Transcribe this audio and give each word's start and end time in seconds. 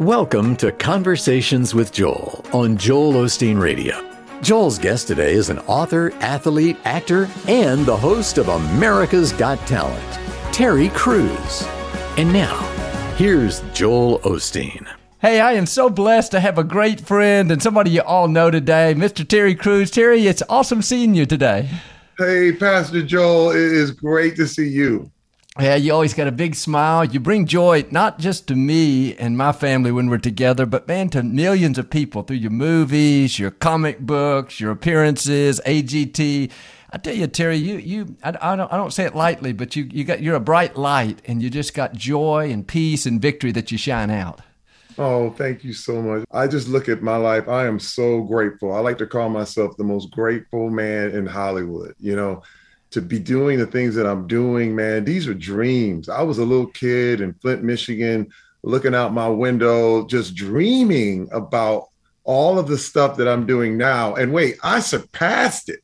Welcome 0.00 0.54
to 0.58 0.70
Conversations 0.70 1.74
with 1.74 1.92
Joel 1.92 2.44
on 2.52 2.76
Joel 2.76 3.14
Osteen 3.14 3.60
Radio. 3.60 4.08
Joel's 4.42 4.78
guest 4.78 5.08
today 5.08 5.32
is 5.32 5.50
an 5.50 5.58
author, 5.60 6.12
athlete, 6.20 6.76
actor, 6.84 7.28
and 7.48 7.84
the 7.84 7.96
host 7.96 8.38
of 8.38 8.46
America's 8.46 9.32
Got 9.32 9.58
Talent, 9.66 10.54
Terry 10.54 10.90
Crews. 10.90 11.64
And 12.16 12.32
now, 12.32 12.60
here's 13.16 13.58
Joel 13.72 14.20
Osteen. 14.20 14.86
Hey, 15.20 15.40
I 15.40 15.54
am 15.54 15.66
so 15.66 15.90
blessed 15.90 16.30
to 16.30 16.38
have 16.38 16.58
a 16.58 16.64
great 16.64 17.00
friend 17.00 17.50
and 17.50 17.60
somebody 17.60 17.90
you 17.90 18.02
all 18.02 18.28
know 18.28 18.52
today, 18.52 18.94
Mr. 18.96 19.26
Terry 19.26 19.56
Crews. 19.56 19.90
Terry, 19.90 20.28
it's 20.28 20.44
awesome 20.48 20.80
seeing 20.80 21.16
you 21.16 21.26
today. 21.26 21.68
Hey, 22.18 22.52
Pastor 22.52 23.02
Joel, 23.02 23.50
it 23.50 23.56
is 23.56 23.90
great 23.90 24.36
to 24.36 24.46
see 24.46 24.68
you. 24.68 25.10
Yeah, 25.60 25.74
you 25.74 25.92
always 25.92 26.14
got 26.14 26.28
a 26.28 26.32
big 26.32 26.54
smile. 26.54 27.04
You 27.04 27.18
bring 27.18 27.44
joy 27.44 27.84
not 27.90 28.20
just 28.20 28.46
to 28.46 28.54
me 28.54 29.16
and 29.16 29.36
my 29.36 29.50
family 29.50 29.90
when 29.90 30.08
we're 30.08 30.18
together, 30.18 30.66
but 30.66 30.86
man, 30.86 31.08
to 31.10 31.24
millions 31.24 31.78
of 31.78 31.90
people 31.90 32.22
through 32.22 32.36
your 32.36 32.52
movies, 32.52 33.40
your 33.40 33.50
comic 33.50 33.98
books, 33.98 34.60
your 34.60 34.70
appearances, 34.70 35.60
AGT. 35.66 36.52
I 36.90 36.98
tell 36.98 37.14
you, 37.14 37.26
Terry, 37.26 37.56
you 37.56 37.76
you 37.76 38.16
I, 38.22 38.28
I, 38.40 38.56
don't 38.56 38.72
I 38.72 38.76
don't 38.76 38.92
say 38.92 39.04
it 39.04 39.16
lightly, 39.16 39.52
but 39.52 39.74
you 39.74 39.88
you 39.90 40.04
got 40.04 40.22
you're 40.22 40.36
a 40.36 40.40
bright 40.40 40.76
light, 40.76 41.22
and 41.26 41.42
you 41.42 41.50
just 41.50 41.74
got 41.74 41.92
joy 41.92 42.50
and 42.52 42.66
peace 42.66 43.04
and 43.04 43.20
victory 43.20 43.50
that 43.52 43.72
you 43.72 43.78
shine 43.78 44.10
out. 44.10 44.40
Oh, 44.96 45.30
thank 45.30 45.64
you 45.64 45.72
so 45.72 46.00
much. 46.00 46.24
I 46.30 46.46
just 46.46 46.68
look 46.68 46.88
at 46.88 47.02
my 47.02 47.16
life. 47.16 47.48
I 47.48 47.66
am 47.66 47.80
so 47.80 48.22
grateful. 48.22 48.72
I 48.72 48.78
like 48.78 48.98
to 48.98 49.06
call 49.06 49.28
myself 49.28 49.76
the 49.76 49.84
most 49.84 50.12
grateful 50.12 50.70
man 50.70 51.10
in 51.10 51.26
Hollywood. 51.26 51.94
You 51.98 52.14
know, 52.14 52.42
to 52.90 53.02
be 53.02 53.18
doing 53.18 53.58
the 53.58 53.66
things 53.66 53.94
that 53.94 54.06
I'm 54.06 54.26
doing, 54.26 54.74
man, 54.74 55.04
these 55.04 55.26
are 55.26 55.34
dreams. 55.34 56.08
I 56.08 56.22
was 56.22 56.38
a 56.38 56.44
little 56.44 56.66
kid 56.66 57.20
in 57.20 57.34
Flint, 57.34 57.62
Michigan, 57.62 58.30
looking 58.62 58.94
out 58.94 59.12
my 59.12 59.28
window, 59.28 60.06
just 60.06 60.34
dreaming 60.34 61.28
about 61.32 61.88
all 62.24 62.58
of 62.58 62.68
the 62.68 62.78
stuff 62.78 63.16
that 63.16 63.28
I'm 63.28 63.46
doing 63.46 63.76
now. 63.76 64.14
And 64.14 64.32
wait, 64.32 64.56
I 64.62 64.80
surpassed 64.80 65.68
it. 65.68 65.80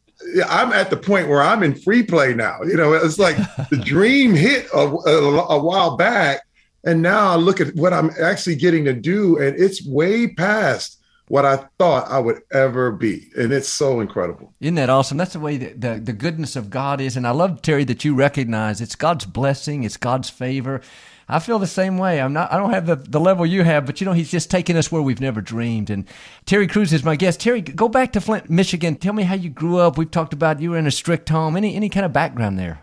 I'm 0.49 0.73
at 0.73 0.91
the 0.91 0.97
point 0.97 1.29
where 1.29 1.43
I'm 1.43 1.63
in 1.63 1.75
free 1.75 2.03
play 2.03 2.35
now. 2.35 2.63
You 2.63 2.77
know, 2.77 2.93
it's 2.95 3.19
like 3.19 3.37
the 3.71 3.77
dream 3.77 4.35
hit 4.35 4.67
a, 4.75 4.79
a, 4.79 5.45
a 5.47 5.63
while 5.63 5.97
back. 5.97 6.43
And 6.85 7.01
now 7.01 7.29
I 7.29 7.37
look 7.37 7.61
at 7.61 7.75
what 7.77 7.95
I'm 7.95 8.11
actually 8.21 8.57
getting 8.57 8.85
to 8.85 8.93
do, 8.93 9.39
and 9.39 9.59
it's 9.59 9.87
way 9.87 10.29
past 10.29 11.01
what 11.29 11.45
I 11.45 11.57
thought 11.79 12.11
I 12.11 12.19
would 12.19 12.43
ever 12.53 12.93
be. 12.93 13.31
And 13.37 13.53
it's 13.53 13.69
so 13.69 14.01
incredible. 14.01 14.53
Isn't 14.61 14.75
that 14.75 14.91
awesome? 14.91 15.17
That's 15.17 15.33
the 15.33 15.41
way 15.41 15.57
that 15.57 15.81
the, 15.81 16.01
the 16.01 16.13
goodness 16.13 16.55
of 16.57 16.71
God 16.71 17.01
is. 17.01 17.17
And 17.17 17.27
I 17.27 17.31
love, 17.31 17.63
Terry, 17.63 17.85
that 17.85 18.05
you 18.05 18.15
recognize 18.15 18.81
it's 18.81 18.95
God's 18.95 19.25
blessing, 19.25 19.85
it's 19.85 19.97
God's 19.97 20.29
favor. 20.29 20.81
I 21.27 21.39
feel 21.39 21.59
the 21.59 21.67
same 21.67 21.97
way. 21.97 22.21
I'm 22.21 22.35
not, 22.35 22.53
I 22.53 22.59
don't 22.59 22.73
have 22.73 22.85
the, 22.85 22.97
the 22.97 23.21
level 23.21 23.47
you 23.47 23.63
have, 23.63 23.87
but 23.87 23.99
you 24.01 24.05
know, 24.05 24.13
he's 24.13 24.31
just 24.31 24.51
taking 24.51 24.77
us 24.77 24.93
where 24.93 25.01
we've 25.01 25.23
never 25.23 25.41
dreamed. 25.41 25.89
And 25.89 26.05
Terry 26.45 26.67
Crews 26.67 26.93
is 26.93 27.03
my 27.03 27.17
guest. 27.17 27.41
Terry, 27.41 27.63
go 27.63 27.89
back 27.89 28.13
to 28.13 28.21
Flint, 28.21 28.51
Michigan. 28.51 28.97
Tell 28.97 29.15
me 29.15 29.23
how 29.23 29.35
you 29.35 29.49
grew 29.49 29.79
up. 29.79 29.97
We've 29.97 30.11
talked 30.11 30.35
about 30.35 30.61
you 30.61 30.73
were 30.73 30.79
in 30.79 30.87
a 30.87 30.91
strict 30.91 31.31
home. 31.31 31.57
Any, 31.57 31.75
any 31.75 31.89
kind 31.89 32.05
of 32.05 32.13
background 32.13 32.59
there? 32.59 32.83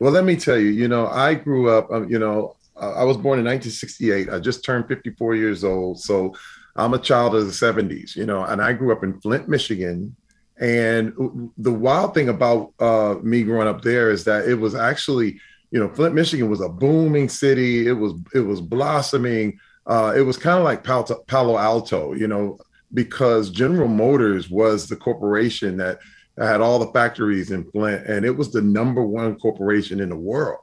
Well, 0.00 0.12
let 0.12 0.24
me 0.24 0.36
tell 0.36 0.58
you, 0.58 0.68
you 0.68 0.86
know, 0.86 1.06
I 1.08 1.34
grew 1.34 1.70
up, 1.70 1.90
um, 1.90 2.08
you 2.08 2.18
know, 2.18 2.54
I 2.76 3.02
was 3.02 3.16
born 3.16 3.40
in 3.40 3.44
1968. 3.44 4.28
I 4.28 4.38
just 4.38 4.64
turned 4.64 4.86
54 4.86 5.34
years 5.34 5.64
old. 5.64 5.98
So 5.98 6.36
I'm 6.78 6.94
a 6.94 6.98
child 6.98 7.34
of 7.34 7.44
the 7.44 7.52
70s, 7.52 8.14
you 8.14 8.24
know, 8.24 8.44
and 8.44 8.62
I 8.62 8.72
grew 8.72 8.92
up 8.92 9.02
in 9.02 9.20
Flint, 9.20 9.48
Michigan. 9.48 10.14
And 10.60 11.12
the 11.58 11.72
wild 11.72 12.14
thing 12.14 12.28
about 12.28 12.72
uh, 12.78 13.16
me 13.22 13.42
growing 13.42 13.68
up 13.68 13.82
there 13.82 14.10
is 14.10 14.24
that 14.24 14.48
it 14.48 14.54
was 14.54 14.74
actually, 14.74 15.40
you 15.70 15.80
know, 15.80 15.88
Flint, 15.88 16.14
Michigan 16.14 16.48
was 16.48 16.60
a 16.60 16.68
booming 16.68 17.28
city. 17.28 17.86
It 17.86 17.92
was 17.92 18.14
it 18.34 18.40
was 18.40 18.60
blossoming. 18.60 19.58
Uh, 19.86 20.14
it 20.16 20.22
was 20.22 20.36
kind 20.36 20.58
of 20.58 20.64
like 20.64 20.84
Palo, 20.84 21.04
Palo 21.26 21.58
Alto, 21.58 22.12
you 22.14 22.28
know, 22.28 22.58
because 22.94 23.50
General 23.50 23.88
Motors 23.88 24.48
was 24.50 24.88
the 24.88 24.96
corporation 24.96 25.76
that 25.78 25.98
had 26.38 26.60
all 26.60 26.78
the 26.78 26.92
factories 26.92 27.50
in 27.50 27.68
Flint, 27.70 28.06
and 28.06 28.24
it 28.24 28.36
was 28.36 28.52
the 28.52 28.62
number 28.62 29.02
one 29.02 29.36
corporation 29.36 30.00
in 30.00 30.08
the 30.08 30.16
world. 30.16 30.60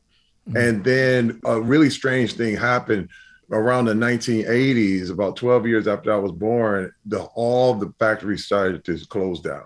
Mm-hmm. 0.47 0.57
And 0.57 0.83
then 0.83 1.41
a 1.45 1.59
really 1.59 1.89
strange 1.89 2.33
thing 2.33 2.55
happened 2.55 3.09
around 3.51 3.85
the 3.85 3.93
1980s, 3.93 5.11
about 5.11 5.35
12 5.35 5.67
years 5.67 5.87
after 5.87 6.11
I 6.11 6.17
was 6.17 6.31
born, 6.31 6.91
the, 7.05 7.23
all 7.35 7.73
the 7.73 7.93
factories 7.99 8.45
started 8.45 8.83
to 8.85 8.97
close 9.07 9.41
down. 9.41 9.65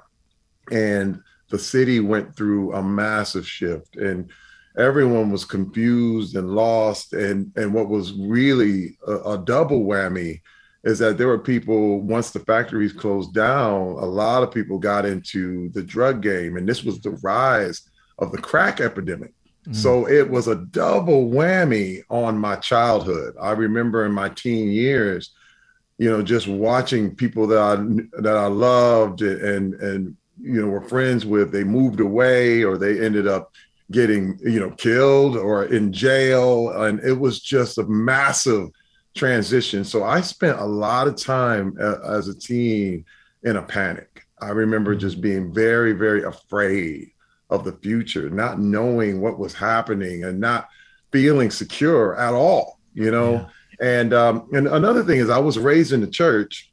And 0.72 1.22
the 1.50 1.59
city 1.59 2.00
went 2.00 2.35
through 2.35 2.73
a 2.73 2.84
massive 2.84 3.47
shift 3.47 3.95
and 3.95 4.29
everyone 4.78 5.31
was 5.31 5.45
confused 5.45 6.35
and 6.35 6.51
lost. 6.51 7.13
And, 7.13 7.51
and 7.56 7.73
what 7.73 7.89
was 7.89 8.13
really 8.13 8.97
a, 9.07 9.16
a 9.31 9.38
double 9.38 9.81
whammy 9.81 10.41
is 10.84 11.00
that 11.00 11.18
there 11.18 11.28
were 11.28 11.39
people, 11.39 12.01
once 12.01 12.31
the 12.31 12.39
factories 12.39 12.94
closed 12.94 13.34
down, 13.34 13.81
a 13.81 14.06
lot 14.06 14.44
of 14.44 14.51
people 14.51 14.78
got 14.78 15.06
into 15.06 15.69
the 15.69 15.84
drug 15.84 16.22
game. 16.22 16.56
And 16.56 16.68
this 16.68 16.84
was 16.84 17.00
the 17.01 17.12
rise 17.23 17.89
of 18.19 18.31
the 18.31 18.38
crack 18.38 18.79
epidemic. 18.79 19.34
So 19.72 20.03
mm. 20.03 20.12
it 20.12 20.30
was 20.30 20.47
a 20.47 20.56
double 20.56 21.30
whammy 21.30 22.02
on 22.09 22.38
my 22.38 22.56
childhood. 22.56 23.35
I 23.40 23.52
remember 23.52 24.06
in 24.06 24.12
my 24.12 24.30
teen 24.30 24.69
years, 24.69 25.31
you 25.97 26.09
know, 26.09 26.24
just 26.24 26.47
watching 26.47 27.16
people 27.16 27.46
that 27.47 27.59
I 27.59 27.75
that 28.22 28.35
I 28.38 28.47
loved 28.47 29.22
and 29.22 29.75
and 29.75 30.16
you 30.41 30.62
know 30.62 30.68
were 30.68 30.81
friends 30.81 31.25
with. 31.25 31.52
They 31.52 31.63
moved 31.63 32.00
away, 32.00 32.63
or 32.63 32.78
they 32.78 33.03
ended 33.03 33.28
up 33.28 33.52
getting 33.91 34.40
you 34.44 34.59
know 34.59 34.72
killed 34.72 35.35
or 35.38 35.66
in 35.66 35.94
jail, 35.94 36.69
and 36.69 37.00
it 37.01 37.19
was 37.19 37.40
just 37.40 37.78
a 37.78 37.84
massive 37.84 38.69
transition. 39.16 39.84
So 39.84 40.03
I 40.03 40.22
spent 40.22 40.59
a 40.59 40.66
lot 40.66 41.07
of 41.07 41.16
time 41.16 41.78
as 41.80 42.28
a 42.28 42.38
teen 42.38 43.06
in 43.44 43.57
a 43.57 43.62
panic. 43.62 44.25
I 44.41 44.50
remember 44.50 44.96
mm. 44.96 45.00
just 45.00 45.22
being 45.22 45.53
very 45.53 45.91
very 45.91 46.24
afraid 46.24 47.12
of 47.50 47.64
the 47.64 47.74
future, 47.74 48.30
not 48.30 48.60
knowing 48.60 49.22
what 49.22 49.40
was 49.40 49.54
happening 49.54 50.24
and 50.24 50.40
not 50.40 50.68
feeling 51.12 51.50
secure 51.50 52.16
at 52.18 52.34
all, 52.34 52.80
you 52.94 53.12
know. 53.12 53.34
Yeah. 53.34 53.48
And 53.82 54.14
um, 54.14 54.50
and 54.52 54.68
another 54.68 55.04
thing 55.04 55.20
is 55.20 55.30
I 55.30 55.40
was 55.40 55.58
raised 55.58 55.94
in 55.94 56.02
the 56.02 56.08
church, 56.08 56.72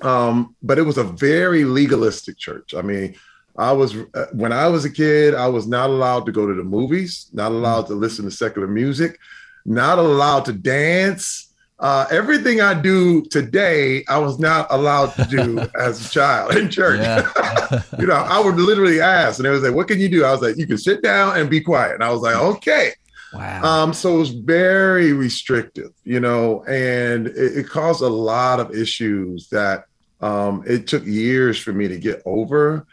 um, 0.00 0.56
but 0.62 0.78
it 0.78 0.82
was 0.82 0.98
a 0.98 1.04
very 1.04 1.64
legalistic 1.64 2.38
church. 2.38 2.74
I 2.74 2.82
mean, 2.82 3.14
I 3.56 3.72
was 3.72 3.96
uh, 3.96 4.26
when 4.32 4.52
I 4.52 4.66
was 4.68 4.84
a 4.84 4.90
kid, 4.90 5.34
I 5.34 5.48
was 5.48 5.66
not 5.66 5.90
allowed 5.90 6.26
to 6.26 6.32
go 6.32 6.46
to 6.46 6.54
the 6.54 6.64
movies, 6.64 7.28
not 7.32 7.52
allowed 7.52 7.86
to 7.86 7.94
listen 7.94 8.24
to 8.24 8.30
secular 8.30 8.66
music, 8.66 9.18
not 9.64 9.98
allowed 9.98 10.44
to 10.46 10.52
dance. 10.52 11.49
Uh, 11.80 12.06
everything 12.10 12.60
I 12.60 12.74
do 12.74 13.22
today, 13.22 14.04
I 14.06 14.18
was 14.18 14.38
not 14.38 14.66
allowed 14.70 15.14
to 15.14 15.24
do 15.24 15.58
as 15.80 16.06
a 16.06 16.10
child 16.10 16.54
in 16.54 16.68
church. 16.68 17.00
Yeah. 17.00 17.82
you 17.98 18.06
know, 18.06 18.14
I 18.14 18.38
would 18.38 18.56
literally 18.56 19.00
ask, 19.00 19.38
and 19.38 19.46
they 19.46 19.50
was 19.50 19.62
like, 19.62 19.74
"What 19.74 19.88
can 19.88 19.98
you 19.98 20.10
do?" 20.10 20.22
I 20.22 20.30
was 20.30 20.42
like, 20.42 20.58
"You 20.58 20.66
can 20.66 20.76
sit 20.76 21.02
down 21.02 21.38
and 21.38 21.48
be 21.48 21.62
quiet." 21.62 21.94
And 21.94 22.04
I 22.04 22.10
was 22.10 22.20
like, 22.20 22.36
"Okay." 22.56 22.92
Wow. 23.32 23.62
Um, 23.62 23.94
so 23.94 24.16
it 24.16 24.18
was 24.18 24.30
very 24.30 25.12
restrictive, 25.12 25.92
you 26.04 26.20
know, 26.20 26.64
and 26.64 27.28
it, 27.28 27.58
it 27.58 27.68
caused 27.68 28.02
a 28.02 28.08
lot 28.08 28.60
of 28.60 28.74
issues 28.74 29.48
that 29.48 29.84
um, 30.20 30.64
it 30.66 30.86
took 30.86 31.06
years 31.06 31.58
for 31.58 31.72
me 31.72 31.88
to 31.88 31.98
get 31.98 32.22
over 32.26 32.86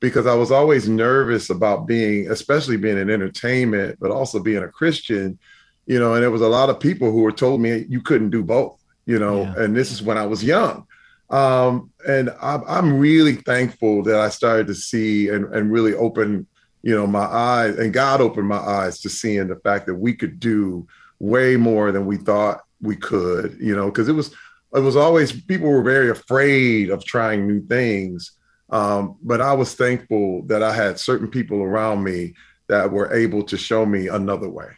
because 0.00 0.26
I 0.26 0.34
was 0.34 0.50
always 0.50 0.88
nervous 0.88 1.50
about 1.50 1.86
being, 1.86 2.30
especially 2.30 2.76
being 2.76 2.98
in 2.98 3.08
entertainment, 3.08 3.98
but 4.00 4.10
also 4.10 4.40
being 4.40 4.62
a 4.62 4.68
Christian 4.68 5.38
you 5.86 5.98
know, 5.98 6.14
and 6.14 6.22
there 6.22 6.30
was 6.30 6.42
a 6.42 6.48
lot 6.48 6.68
of 6.68 6.80
people 6.80 7.10
who 7.10 7.22
were 7.22 7.32
told 7.32 7.60
me 7.60 7.86
you 7.88 8.00
couldn't 8.00 8.30
do 8.30 8.42
both, 8.42 8.82
you 9.06 9.18
know, 9.18 9.42
yeah. 9.42 9.54
and 9.58 9.76
this 9.76 9.92
is 9.92 10.02
when 10.02 10.18
I 10.18 10.26
was 10.26 10.44
young. 10.44 10.86
Um, 11.30 11.90
and 12.06 12.30
I'm, 12.40 12.62
I'm 12.68 12.98
really 12.98 13.36
thankful 13.36 14.02
that 14.04 14.16
I 14.16 14.28
started 14.28 14.66
to 14.68 14.74
see 14.74 15.28
and, 15.28 15.44
and 15.54 15.72
really 15.72 15.94
open, 15.94 16.46
you 16.82 16.94
know, 16.94 17.06
my 17.06 17.24
eyes 17.24 17.76
and 17.78 17.92
God 17.92 18.20
opened 18.20 18.48
my 18.48 18.58
eyes 18.58 19.00
to 19.00 19.08
seeing 19.08 19.48
the 19.48 19.56
fact 19.56 19.86
that 19.86 19.94
we 19.94 20.14
could 20.14 20.38
do 20.38 20.86
way 21.18 21.56
more 21.56 21.90
than 21.90 22.06
we 22.06 22.16
thought 22.16 22.60
we 22.80 22.96
could, 22.96 23.56
you 23.60 23.74
know, 23.74 23.86
because 23.86 24.08
it 24.08 24.12
was, 24.12 24.34
it 24.74 24.80
was 24.80 24.96
always 24.96 25.32
people 25.32 25.68
were 25.68 25.82
very 25.82 26.10
afraid 26.10 26.90
of 26.90 27.04
trying 27.04 27.46
new 27.46 27.64
things. 27.66 28.32
Um, 28.70 29.16
but 29.22 29.40
I 29.40 29.52
was 29.52 29.74
thankful 29.74 30.42
that 30.46 30.62
I 30.62 30.72
had 30.72 30.98
certain 30.98 31.28
people 31.28 31.62
around 31.62 32.02
me 32.02 32.34
that 32.68 32.90
were 32.90 33.12
able 33.14 33.44
to 33.44 33.56
show 33.56 33.86
me 33.86 34.08
another 34.08 34.48
way. 34.48 34.68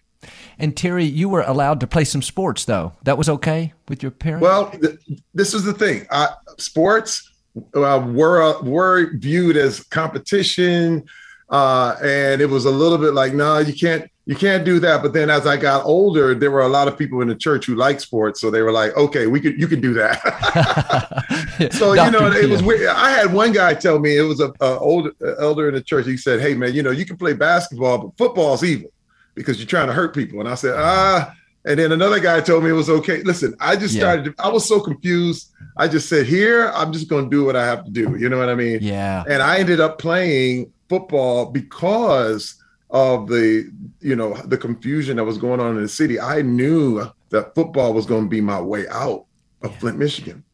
And 0.58 0.76
Terry, 0.76 1.05
you 1.05 1.28
were 1.28 1.43
allowed 1.43 1.81
to 1.81 1.87
play 1.87 2.05
some 2.05 2.22
sports, 2.22 2.64
though. 2.64 2.93
That 3.05 3.16
was 3.16 3.28
okay 3.28 3.72
with 3.88 4.02
your 4.02 4.10
parents. 4.10 4.43
Well, 4.43 4.70
th- 4.70 4.99
this 5.32 5.55
is 5.55 5.64
the 5.64 5.72
thing. 5.72 6.06
I, 6.10 6.31
sports 6.58 7.31
uh, 7.75 8.05
were 8.12 8.43
uh, 8.43 8.62
were 8.62 9.12
viewed 9.14 9.56
as 9.56 9.84
competition, 9.84 11.05
uh, 11.50 11.96
and 12.02 12.40
it 12.40 12.46
was 12.46 12.64
a 12.64 12.70
little 12.70 12.99
bit 12.99 13.14
like, 13.14 13.34
no, 13.34 13.58
you 13.58 13.72
can't 13.72 14.10
you 14.26 14.34
can't 14.34 14.64
do 14.64 14.81
that. 14.81 15.00
But 15.00 15.12
then 15.12 15.31
as 15.31 15.46
I 15.46 15.56
got 15.56 15.84
older, 15.87 16.34
there 16.34 16.50
were 16.50 16.62
a 16.62 16.69
lot 16.69 16.88
of 16.88 16.99
people 16.99 17.20
in 17.22 17.28
the 17.28 17.37
church 17.37 17.64
who 17.66 17.76
liked 17.76 18.00
sports, 18.00 18.40
so 18.40 18.50
they 18.50 18.62
were 18.62 18.72
like, 18.72 18.96
okay, 18.96 19.28
we 19.28 19.40
could 19.40 19.60
you 19.60 19.69
can 19.69 19.81
do 19.81 19.94
that. 19.94 21.70
so 21.72 21.93
you 21.93 22.10
know, 22.10 22.31
it 22.32 22.50
was 22.50 22.64
weird. 22.64 22.88
I 22.88 23.10
had 23.10 23.32
one 23.32 23.52
guy 23.52 23.75
tell 23.75 24.00
me 24.00 24.16
it 24.16 24.22
was 24.22 24.40
a, 24.40 24.52
a 24.60 24.78
older 24.81 25.12
elder 25.40 25.69
in 25.69 25.75
the 25.75 25.82
church. 25.82 26.06
He 26.06 26.16
said, 26.16 26.40
hey 26.40 26.55
man, 26.55 26.75
you 26.75 26.82
know, 26.82 26.90
you 26.90 27.06
can 27.06 27.16
play 27.16 27.32
basketball, 27.32 27.99
but 27.99 28.19
football's 28.19 28.64
evil 28.64 28.90
because 29.38 29.58
you're 29.58 29.67
trying 29.67 29.87
to 29.87 29.93
hurt 29.94 30.14
people. 30.14 30.40
And 30.40 30.49
I 30.49 30.55
said, 30.55 30.75
ah, 30.76 31.35
And 31.64 31.79
then 31.79 31.93
another 31.93 32.20
guy 32.20 32.40
told 32.40 32.64
me 32.64 32.70
it 32.70 32.75
was 32.75 32.88
okay. 32.88 33.23
Listen, 33.23 33.55
I 33.61 33.76
just 33.76 33.94
Yeah. 33.94 34.00
started, 34.00 34.35
I 34.38 34.49
was 34.49 34.67
so 34.67 34.81
confused. 34.81 35.50
I 35.76 35.87
just 35.88 36.08
said, 36.08 36.25
here, 36.26 36.70
I'm 36.75 36.93
just 36.93 37.08
going 37.08 37.25
to 37.29 37.31
do 37.37 37.44
what 37.44 37.56
I 37.56 37.67
have 37.67 37.85
to 37.85 37.90
do. 37.90 38.17
You 38.19 38.29
know 38.31 38.38
what 38.38 38.49
I 38.49 38.55
mean? 38.55 38.79
Yeah. 38.81 39.25
And 39.29 39.43
I 39.43 39.58
ended 39.58 39.81
up 39.81 39.99
playing 39.99 40.73
football 40.88 41.46
because 41.46 42.55
of 42.90 43.29
the, 43.29 43.70
you 44.00 44.17
know, 44.17 44.35
the 44.46 44.56
confusion 44.56 45.17
that 45.19 45.25
was 45.25 45.37
going 45.37 45.61
on 45.61 45.76
in 45.76 45.82
the 45.82 45.88
city. 45.88 46.19
I 46.19 46.41
knew 46.43 47.05
that 47.31 47.55
football 47.55 47.93
was 47.93 48.06
going 48.06 48.25
to 48.25 48.31
be 48.31 48.41
my 48.41 48.61
way 48.61 48.87
out 48.88 49.26
of 49.62 49.73
Yeah. 49.73 49.79
Flint, 49.79 49.99
Michigan. 49.99 50.44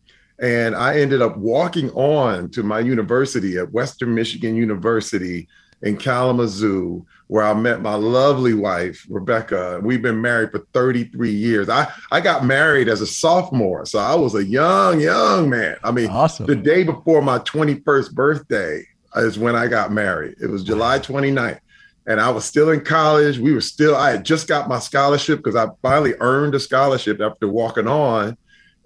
And 0.40 0.75
I 0.75 0.98
ended 0.98 1.22
up 1.22 1.37
walking 1.37 1.90
on 1.90 2.48
to 2.50 2.64
my 2.64 2.80
university 2.80 3.56
at 3.58 3.72
Western 3.72 4.14
Michigan 4.16 4.56
University 4.56 5.48
in 5.84 5.98
Kalamazoo, 5.98 7.04
where 7.26 7.44
I 7.44 7.52
met 7.54 7.82
my 7.82 7.94
lovely 7.94 8.54
wife, 8.54 9.06
Rebecca. 9.08 9.81
We've 9.82 10.00
been 10.02 10.20
married 10.20 10.50
for 10.50 10.60
33 10.72 11.31
years. 11.31 11.69
I, 11.69 11.92
I 12.10 12.20
got 12.20 12.44
married 12.44 12.88
as 12.88 13.02
a 13.02 13.06
sophomore, 13.06 13.84
so 13.84 13.98
I 13.98 14.14
was 14.14 14.34
a 14.34 14.44
young, 14.44 15.00
young 15.00 15.48
man. 15.50 15.76
I 15.84 15.90
mean, 15.92 16.08
Awesome. 16.08 16.46
the 16.46 16.56
day 16.56 16.84
before 16.84 17.20
my 17.22 17.38
21st 17.40 18.12
birthday 18.14 18.82
is 19.16 19.38
when 19.38 19.54
I 19.54 19.66
got 19.66 19.92
married. 19.92 20.36
It 20.42 20.46
was 20.46 20.64
July 20.64 20.98
29th. 20.98 21.60
And 22.06 22.20
I 22.20 22.30
was 22.30 22.44
still 22.44 22.70
in 22.70 22.82
college. 22.82 23.38
We 23.38 23.54
were 23.54 23.62
still, 23.62 23.96
I 23.96 24.10
had 24.12 24.25
just 24.25 24.46
got 24.48 24.69
my 24.69 24.78
scholarship 24.78 25.38
because 25.38 25.56
I 25.56 25.69
finally 25.82 26.14
earned 26.20 26.54
a 26.54 26.60
scholarship 26.60 27.20
after 27.20 27.48
walking 27.48 27.88
on. 27.88 28.37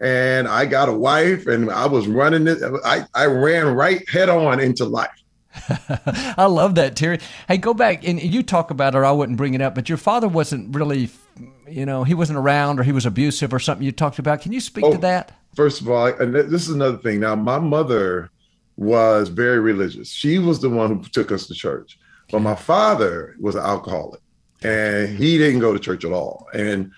And 0.01 0.47
I 0.47 0.67
got 0.67 0.89
a 0.89 0.93
wife 0.93 1.49
and 1.49 1.71
I 1.71 1.87
was 1.87 2.07
running 2.07 2.47
it. 2.47 2.59
I, 2.85 3.05
I 3.15 3.27
ran 3.27 3.75
right 3.75 4.09
head 4.09 4.29
on 4.29 4.61
into 4.61 4.85
life. 4.85 5.11
I 6.37 6.47
love 6.47 6.75
that, 6.77 6.97
Terry. 6.97 7.19
Hey, 7.49 7.57
go 7.59 7.75
back 7.75 8.07
and 8.07 8.23
you 8.23 8.43
talk 8.43 8.71
about 8.71 8.95
it, 8.95 8.99
or 8.99 9.05
I 9.05 9.13
wouldn't 9.13 9.39
bring 9.39 9.55
it 9.55 9.61
up, 9.61 9.75
but 9.75 9.89
your 9.89 9.99
father 9.99 10.29
wasn't 10.29 10.75
really, 10.75 11.11
you 11.69 11.87
know, 11.87 12.05
he 12.05 12.15
wasn't 12.15 12.39
around 12.39 12.79
or 12.79 12.83
he 12.83 12.93
was 12.93 13.07
abusive 13.07 13.53
or 13.53 13.59
something 13.59 13.85
you 13.85 13.93
talked 13.93 14.19
about. 14.19 14.41
Can 14.43 14.53
you 14.53 14.61
speak 14.61 14.85
Oh. 14.85 14.93
to 14.93 14.99
that? 14.99 15.33
First 15.55 15.81
of 15.81 15.89
all, 15.91 16.07
and 16.07 16.35
this 16.35 16.69
is 16.69 16.71
another 16.71 16.99
thing. 16.99 17.21
Now, 17.21 17.35
my 17.35 17.59
mother 17.59 18.31
was 18.77 19.29
very 19.29 19.59
religious. 19.59 20.09
She 20.11 20.39
was 20.39 20.61
the 20.61 20.71
one 20.71 20.99
who 20.99 21.03
took 21.11 21.33
us 21.33 21.47
to 21.49 21.55
church. 21.55 21.99
But 22.31 22.41
my 22.41 22.55
father 22.55 23.35
was 23.41 23.55
an 23.55 23.63
alcoholic 23.63 24.21
and 24.63 25.09
he 25.17 25.39
didn't 25.39 25.61
go 25.61 25.73
to 25.73 25.79
church 25.79 26.05
at 26.05 26.13
all. 26.13 26.47
And 26.55 26.93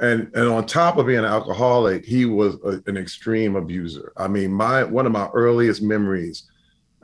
and 0.00 0.30
and 0.34 0.48
on 0.48 0.66
top 0.66 0.96
of 0.98 1.06
being 1.06 1.20
an 1.20 1.24
alcoholic, 1.24 2.04
he 2.04 2.24
was 2.26 2.56
a, 2.64 2.82
an 2.86 2.96
extreme 2.96 3.56
abuser. 3.56 4.12
I 4.16 4.28
mean, 4.28 4.52
my 4.52 4.84
one 4.84 5.06
of 5.06 5.12
my 5.12 5.28
earliest 5.34 5.82
memories 5.82 6.44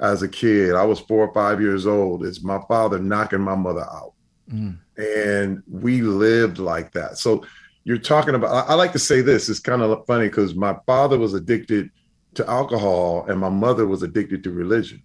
as 0.00 0.22
a 0.22 0.28
kid, 0.28 0.74
I 0.74 0.84
was 0.84 1.00
four 1.00 1.26
or 1.26 1.34
five 1.34 1.60
years 1.60 1.86
old, 1.86 2.24
It's 2.24 2.42
my 2.42 2.60
father 2.68 2.98
knocking 2.98 3.40
my 3.40 3.54
mother 3.54 3.82
out. 3.82 4.14
Mm. 4.50 4.78
And 4.96 5.62
we 5.70 6.02
lived 6.02 6.58
like 6.58 6.92
that. 6.92 7.18
So 7.18 7.44
you're 7.84 7.98
talking 7.98 8.34
about, 8.34 8.50
I, 8.50 8.72
I 8.72 8.74
like 8.74 8.92
to 8.92 8.98
say 8.98 9.20
this, 9.20 9.48
it's 9.48 9.60
kind 9.60 9.82
of 9.82 10.06
funny 10.06 10.28
because 10.28 10.54
my 10.54 10.76
father 10.86 11.18
was 11.18 11.34
addicted 11.34 11.90
to 12.34 12.48
alcohol 12.48 13.26
and 13.28 13.40
my 13.40 13.48
mother 13.48 13.86
was 13.86 14.02
addicted 14.02 14.44
to 14.44 14.50
religion. 14.50 15.02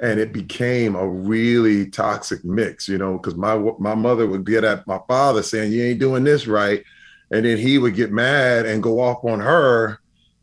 And 0.00 0.20
it 0.20 0.32
became 0.32 0.94
a 0.94 1.08
really 1.08 1.90
toxic 1.90 2.44
mix, 2.44 2.88
you 2.88 2.98
know, 2.98 3.18
because 3.18 3.34
my 3.34 3.56
my 3.80 3.96
mother 3.96 4.28
would 4.28 4.46
get 4.46 4.62
at 4.62 4.86
my 4.86 5.00
father 5.08 5.42
saying, 5.42 5.72
You 5.72 5.82
ain't 5.82 5.98
doing 5.98 6.22
this 6.22 6.46
right. 6.46 6.84
And 7.32 7.44
then 7.44 7.58
he 7.58 7.78
would 7.78 7.96
get 7.96 8.12
mad 8.12 8.64
and 8.64 8.82
go 8.82 9.00
off 9.00 9.24
on 9.24 9.40
her. 9.40 9.98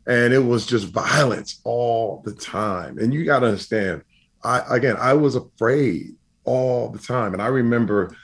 And 0.06 0.32
it 0.32 0.38
was 0.38 0.66
just 0.66 0.86
violence 0.88 1.60
all 1.64 2.22
the 2.24 2.32
time. 2.32 2.98
And 2.98 3.12
you 3.12 3.24
got 3.24 3.40
to 3.40 3.46
understand, 3.46 4.02
I 4.44 4.62
again, 4.68 4.96
I 4.98 5.14
was 5.14 5.34
afraid 5.34 6.14
all 6.44 6.90
the 6.90 6.98
time. 6.98 7.32
And 7.32 7.42
I 7.42 7.48
remember 7.48 8.14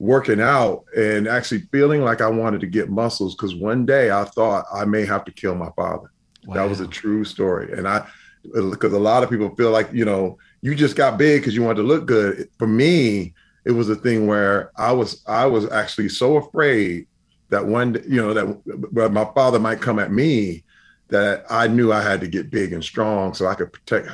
working 0.00 0.40
out 0.40 0.84
and 0.96 1.26
actually 1.26 1.60
feeling 1.72 2.02
like 2.02 2.20
I 2.20 2.28
wanted 2.28 2.60
to 2.60 2.66
get 2.66 2.88
muscles 2.88 3.34
because 3.34 3.54
one 3.54 3.84
day 3.84 4.10
I 4.10 4.24
thought 4.24 4.64
I 4.72 4.84
may 4.84 5.04
have 5.04 5.24
to 5.24 5.32
kill 5.32 5.54
my 5.54 5.70
father. 5.76 6.10
That 6.54 6.68
was 6.68 6.80
a 6.80 6.86
true 6.86 7.24
story. 7.24 7.72
And 7.72 7.86
I, 7.86 8.06
because 8.42 8.92
a 8.92 8.98
lot 8.98 9.22
of 9.22 9.30
people 9.30 9.54
feel 9.56 9.70
like, 9.70 9.92
you 9.92 10.04
know, 10.04 10.38
you 10.62 10.74
just 10.74 10.96
got 10.96 11.18
big 11.18 11.42
because 11.42 11.54
you 11.54 11.62
wanted 11.62 11.82
to 11.82 11.88
look 11.88 12.06
good. 12.06 12.48
For 12.58 12.66
me, 12.66 13.34
it 13.64 13.72
was 13.72 13.90
a 13.90 13.96
thing 13.96 14.26
where 14.26 14.70
I 14.76 14.92
was, 14.92 15.22
I 15.26 15.46
was 15.46 15.70
actually 15.70 16.08
so 16.08 16.36
afraid 16.36 17.06
that 17.50 17.66
one, 17.66 17.92
day, 17.92 18.02
you 18.08 18.20
know, 18.20 18.32
that 18.34 18.92
that 18.92 19.12
my 19.12 19.24
father 19.34 19.58
might 19.58 19.80
come 19.80 19.98
at 19.98 20.12
me 20.12 20.64
that 21.08 21.44
I 21.50 21.66
knew 21.66 21.92
I 21.92 22.02
had 22.02 22.20
to 22.20 22.28
get 22.28 22.50
big 22.50 22.72
and 22.72 22.84
strong 22.84 23.34
so 23.34 23.46
I 23.46 23.54
could 23.54 23.72
protect, 23.72 24.08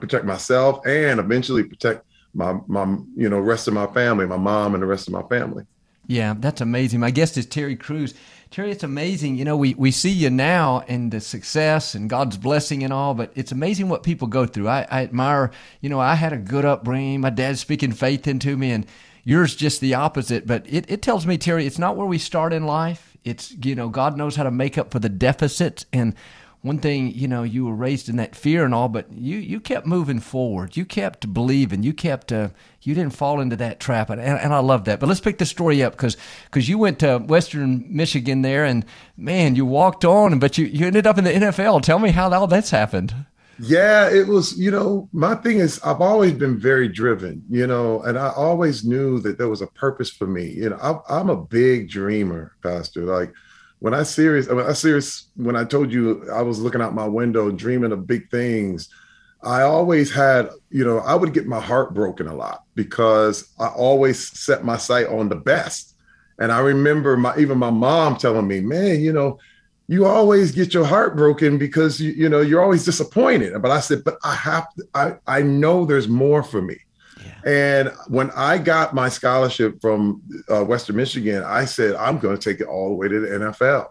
protect 0.00 0.24
myself 0.24 0.86
and 0.86 1.20
eventually 1.20 1.64
protect 1.64 2.04
my, 2.34 2.58
my, 2.66 2.84
you 3.16 3.28
know, 3.28 3.38
rest 3.38 3.68
of 3.68 3.74
my 3.74 3.86
family, 3.88 4.26
my 4.26 4.36
mom 4.36 4.74
and 4.74 4.82
the 4.82 4.86
rest 4.86 5.08
of 5.08 5.12
my 5.12 5.22
family. 5.24 5.64
Yeah, 6.06 6.34
that's 6.38 6.60
amazing. 6.60 7.00
My 7.00 7.10
guest 7.10 7.36
is 7.36 7.46
Terry 7.46 7.76
Crews. 7.76 8.14
Terry, 8.50 8.70
it's 8.70 8.82
amazing. 8.82 9.36
You 9.36 9.44
know, 9.44 9.56
we, 9.56 9.74
we 9.74 9.90
see 9.90 10.10
you 10.10 10.28
now 10.28 10.84
and 10.86 11.10
the 11.10 11.20
success 11.20 11.94
and 11.94 12.10
God's 12.10 12.36
blessing 12.36 12.82
and 12.82 12.92
all, 12.92 13.14
but 13.14 13.32
it's 13.34 13.52
amazing 13.52 13.88
what 13.88 14.02
people 14.02 14.28
go 14.28 14.44
through. 14.44 14.68
I, 14.68 14.86
I 14.90 15.02
admire, 15.02 15.50
you 15.80 15.88
know, 15.88 16.00
I 16.00 16.14
had 16.16 16.32
a 16.32 16.38
good 16.38 16.64
upbringing. 16.64 17.20
My 17.20 17.30
dad's 17.30 17.60
speaking 17.60 17.92
faith 17.92 18.26
into 18.26 18.56
me, 18.56 18.72
and 18.72 18.86
yours 19.24 19.54
just 19.54 19.80
the 19.80 19.94
opposite. 19.94 20.46
But 20.46 20.66
it, 20.68 20.90
it 20.90 21.02
tells 21.02 21.26
me, 21.26 21.38
Terry, 21.38 21.66
it's 21.66 21.78
not 21.78 21.96
where 21.96 22.06
we 22.06 22.18
start 22.18 22.52
in 22.52 22.66
life. 22.66 23.11
It's, 23.24 23.54
you 23.62 23.74
know, 23.74 23.88
God 23.88 24.16
knows 24.16 24.36
how 24.36 24.42
to 24.42 24.50
make 24.50 24.76
up 24.76 24.90
for 24.90 24.98
the 24.98 25.08
deficits. 25.08 25.86
And 25.92 26.14
one 26.62 26.78
thing, 26.78 27.12
you 27.12 27.26
know, 27.26 27.42
you 27.42 27.64
were 27.64 27.74
raised 27.74 28.08
in 28.08 28.16
that 28.16 28.36
fear 28.36 28.64
and 28.64 28.72
all, 28.72 28.88
but 28.88 29.12
you, 29.12 29.36
you 29.38 29.58
kept 29.58 29.84
moving 29.84 30.20
forward. 30.20 30.76
You 30.76 30.84
kept 30.84 31.32
believing. 31.34 31.82
You 31.82 31.92
kept, 31.92 32.30
uh, 32.30 32.50
you 32.82 32.94
didn't 32.94 33.14
fall 33.14 33.40
into 33.40 33.56
that 33.56 33.80
trap. 33.80 34.10
And, 34.10 34.20
and, 34.20 34.38
and 34.38 34.54
I 34.54 34.60
love 34.60 34.84
that. 34.84 35.00
But 35.00 35.08
let's 35.08 35.20
pick 35.20 35.38
the 35.38 35.46
story 35.46 35.82
up 35.82 35.92
because 35.92 36.16
because 36.44 36.68
you 36.68 36.78
went 36.78 37.00
to 37.00 37.18
Western 37.18 37.84
Michigan 37.88 38.42
there 38.42 38.64
and 38.64 38.84
man, 39.16 39.56
you 39.56 39.66
walked 39.66 40.04
on, 40.04 40.38
but 40.38 40.56
you, 40.56 40.66
you 40.66 40.86
ended 40.86 41.06
up 41.06 41.18
in 41.18 41.24
the 41.24 41.32
NFL. 41.32 41.82
Tell 41.82 41.98
me 41.98 42.10
how 42.10 42.32
all 42.32 42.46
that's 42.46 42.70
happened. 42.70 43.14
Yeah, 43.58 44.10
it 44.10 44.26
was, 44.26 44.58
you 44.58 44.70
know, 44.70 45.08
my 45.12 45.34
thing 45.36 45.58
is 45.58 45.80
I've 45.82 46.00
always 46.00 46.32
been 46.32 46.58
very 46.58 46.88
driven, 46.88 47.44
you 47.48 47.66
know, 47.66 48.02
and 48.02 48.18
I 48.18 48.30
always 48.30 48.84
knew 48.84 49.20
that 49.20 49.38
there 49.38 49.48
was 49.48 49.62
a 49.62 49.66
purpose 49.68 50.10
for 50.10 50.26
me. 50.26 50.46
You 50.50 50.70
know, 50.70 50.76
I, 50.76 51.18
I'm 51.18 51.30
a 51.30 51.36
big 51.36 51.88
dreamer, 51.88 52.56
Pastor. 52.62 53.02
Like 53.02 53.32
when 53.78 53.94
I 53.94 54.02
serious, 54.04 54.48
I, 54.48 54.54
mean, 54.54 54.66
I 54.66 54.72
serious, 54.72 55.28
when 55.36 55.54
I 55.54 55.64
told 55.64 55.92
you 55.92 56.28
I 56.32 56.42
was 56.42 56.60
looking 56.60 56.80
out 56.80 56.94
my 56.94 57.06
window 57.06 57.50
dreaming 57.50 57.92
of 57.92 58.06
big 58.06 58.30
things, 58.30 58.88
I 59.42 59.62
always 59.62 60.12
had, 60.12 60.48
you 60.70 60.84
know, 60.84 60.98
I 61.00 61.14
would 61.14 61.32
get 61.32 61.46
my 61.46 61.60
heart 61.60 61.94
broken 61.94 62.28
a 62.28 62.34
lot 62.34 62.64
because 62.74 63.52
I 63.58 63.66
always 63.66 64.28
set 64.38 64.64
my 64.64 64.76
sight 64.76 65.08
on 65.08 65.28
the 65.28 65.36
best. 65.36 65.96
And 66.38 66.50
I 66.50 66.60
remember 66.60 67.16
my 67.16 67.36
even 67.36 67.58
my 67.58 67.70
mom 67.70 68.16
telling 68.16 68.46
me, 68.46 68.60
man, 68.60 69.00
you 69.00 69.12
know, 69.12 69.38
you 69.88 70.06
always 70.06 70.52
get 70.52 70.72
your 70.72 70.84
heart 70.84 71.16
broken 71.16 71.58
because 71.58 72.00
you, 72.00 72.12
you 72.12 72.28
know 72.28 72.40
you're 72.40 72.62
always 72.62 72.84
disappointed. 72.84 73.60
But 73.60 73.70
I 73.70 73.80
said, 73.80 74.04
but 74.04 74.16
I 74.24 74.34
have 74.34 74.72
to, 74.74 74.84
I, 74.94 75.14
I 75.26 75.42
know 75.42 75.84
there's 75.84 76.08
more 76.08 76.42
for 76.42 76.62
me. 76.62 76.78
And 77.44 77.90
when 78.08 78.30
I 78.32 78.58
got 78.58 78.94
my 78.94 79.08
scholarship 79.08 79.80
from 79.80 80.22
uh, 80.48 80.64
Western 80.64 80.96
Michigan, 80.96 81.42
I 81.44 81.64
said, 81.64 81.96
I'm 81.96 82.18
going 82.18 82.36
to 82.36 82.42
take 82.42 82.60
it 82.60 82.66
all 82.66 82.90
the 82.90 82.94
way 82.94 83.08
to 83.08 83.20
the 83.20 83.28
NFL. 83.28 83.88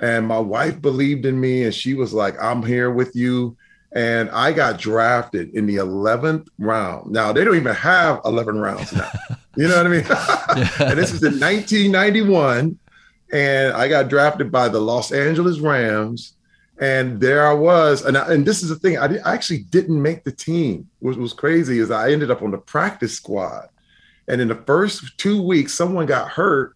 And 0.00 0.26
my 0.26 0.38
wife 0.38 0.80
believed 0.80 1.26
in 1.26 1.38
me 1.38 1.64
and 1.64 1.74
she 1.74 1.94
was 1.94 2.12
like, 2.12 2.40
I'm 2.42 2.62
here 2.62 2.90
with 2.90 3.14
you. 3.14 3.56
And 3.92 4.30
I 4.30 4.52
got 4.52 4.78
drafted 4.78 5.54
in 5.54 5.66
the 5.66 5.76
11th 5.76 6.46
round. 6.58 7.10
Now, 7.10 7.32
they 7.32 7.44
don't 7.44 7.56
even 7.56 7.74
have 7.74 8.20
11 8.24 8.58
rounds 8.58 8.92
now. 8.92 9.10
You 9.56 9.68
know 9.68 9.76
what 9.76 9.86
I 9.86 9.88
mean? 9.88 10.04
and 10.90 10.98
this 10.98 11.12
is 11.12 11.22
in 11.22 11.40
1991. 11.40 12.78
And 13.32 13.72
I 13.74 13.88
got 13.88 14.08
drafted 14.08 14.50
by 14.50 14.68
the 14.68 14.80
Los 14.80 15.12
Angeles 15.12 15.58
Rams. 15.58 16.34
And 16.80 17.20
there 17.20 17.46
I 17.46 17.52
was. 17.52 18.04
And, 18.04 18.16
I, 18.16 18.32
and 18.32 18.46
this 18.46 18.62
is 18.62 18.70
the 18.70 18.76
thing 18.76 18.98
I, 18.98 19.06
di- 19.06 19.20
I 19.20 19.34
actually 19.34 19.64
didn't 19.64 20.00
make 20.00 20.24
the 20.24 20.32
team. 20.32 20.88
What 21.00 21.16
was 21.16 21.32
crazy 21.32 21.78
is 21.78 21.90
I 21.90 22.10
ended 22.10 22.30
up 22.30 22.42
on 22.42 22.50
the 22.50 22.58
practice 22.58 23.14
squad. 23.14 23.68
And 24.28 24.40
in 24.40 24.48
the 24.48 24.62
first 24.66 25.18
two 25.18 25.42
weeks, 25.42 25.74
someone 25.74 26.06
got 26.06 26.28
hurt 26.28 26.74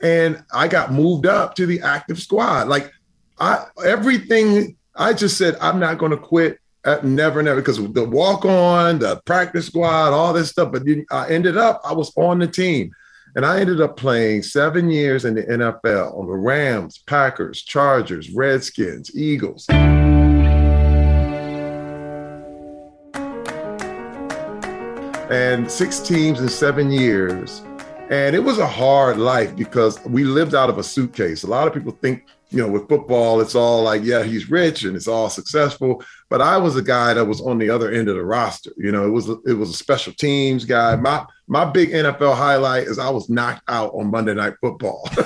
and 0.00 0.42
I 0.52 0.68
got 0.68 0.92
moved 0.92 1.26
up 1.26 1.54
to 1.56 1.66
the 1.66 1.80
active 1.82 2.20
squad. 2.20 2.68
Like 2.68 2.92
I 3.38 3.66
everything 3.84 4.76
I 4.96 5.12
just 5.12 5.36
said, 5.36 5.56
I'm 5.60 5.78
not 5.78 5.98
going 5.98 6.12
to 6.12 6.16
quit. 6.16 6.58
Uh, 6.84 6.98
never, 7.02 7.42
never, 7.42 7.60
because 7.60 7.78
the 7.92 8.04
walk 8.04 8.44
on, 8.44 8.98
the 8.98 9.16
practice 9.24 9.66
squad, 9.66 10.12
all 10.12 10.32
this 10.34 10.50
stuff. 10.50 10.70
But 10.70 10.82
I 11.10 11.30
ended 11.30 11.56
up, 11.56 11.80
I 11.82 11.94
was 11.94 12.12
on 12.16 12.38
the 12.38 12.46
team. 12.46 12.92
And 13.36 13.44
I 13.44 13.58
ended 13.58 13.80
up 13.80 13.96
playing 13.96 14.44
seven 14.44 14.88
years 14.90 15.24
in 15.24 15.34
the 15.34 15.42
NFL 15.42 16.16
on 16.16 16.28
the 16.28 16.34
Rams, 16.34 16.98
Packers, 16.98 17.62
Chargers, 17.62 18.30
Redskins, 18.30 19.10
Eagles. 19.16 19.66
And 25.30 25.68
six 25.68 25.98
teams 25.98 26.40
in 26.40 26.48
seven 26.48 26.92
years. 26.92 27.62
And 28.08 28.36
it 28.36 28.44
was 28.44 28.58
a 28.58 28.66
hard 28.68 29.18
life 29.18 29.56
because 29.56 29.98
we 30.04 30.22
lived 30.22 30.54
out 30.54 30.70
of 30.70 30.78
a 30.78 30.84
suitcase. 30.84 31.42
A 31.42 31.48
lot 31.48 31.66
of 31.66 31.74
people 31.74 31.98
think, 32.00 32.26
you 32.50 32.58
know, 32.58 32.70
with 32.70 32.88
football, 32.88 33.40
it's 33.40 33.56
all 33.56 33.82
like, 33.82 34.04
yeah, 34.04 34.22
he's 34.22 34.48
rich 34.48 34.84
and 34.84 34.94
it's 34.94 35.08
all 35.08 35.28
successful. 35.28 36.04
But 36.28 36.40
I 36.40 36.56
was 36.56 36.76
a 36.76 36.82
guy 36.82 37.14
that 37.14 37.24
was 37.24 37.40
on 37.40 37.58
the 37.58 37.70
other 37.70 37.90
end 37.90 38.08
of 38.08 38.16
the 38.16 38.24
roster. 38.24 38.72
You 38.76 38.92
know, 38.92 39.06
it 39.06 39.10
was 39.10 39.28
it 39.46 39.54
was 39.54 39.70
a 39.70 39.74
special 39.74 40.12
teams 40.12 40.64
guy. 40.64 40.96
My 40.96 41.26
my 41.46 41.64
big 41.64 41.90
NFL 41.90 42.36
highlight 42.36 42.84
is 42.84 42.98
I 42.98 43.10
was 43.10 43.28
knocked 43.28 43.62
out 43.68 43.92
on 43.94 44.10
Monday 44.10 44.32
Night 44.32 44.54
Football. 44.62 45.06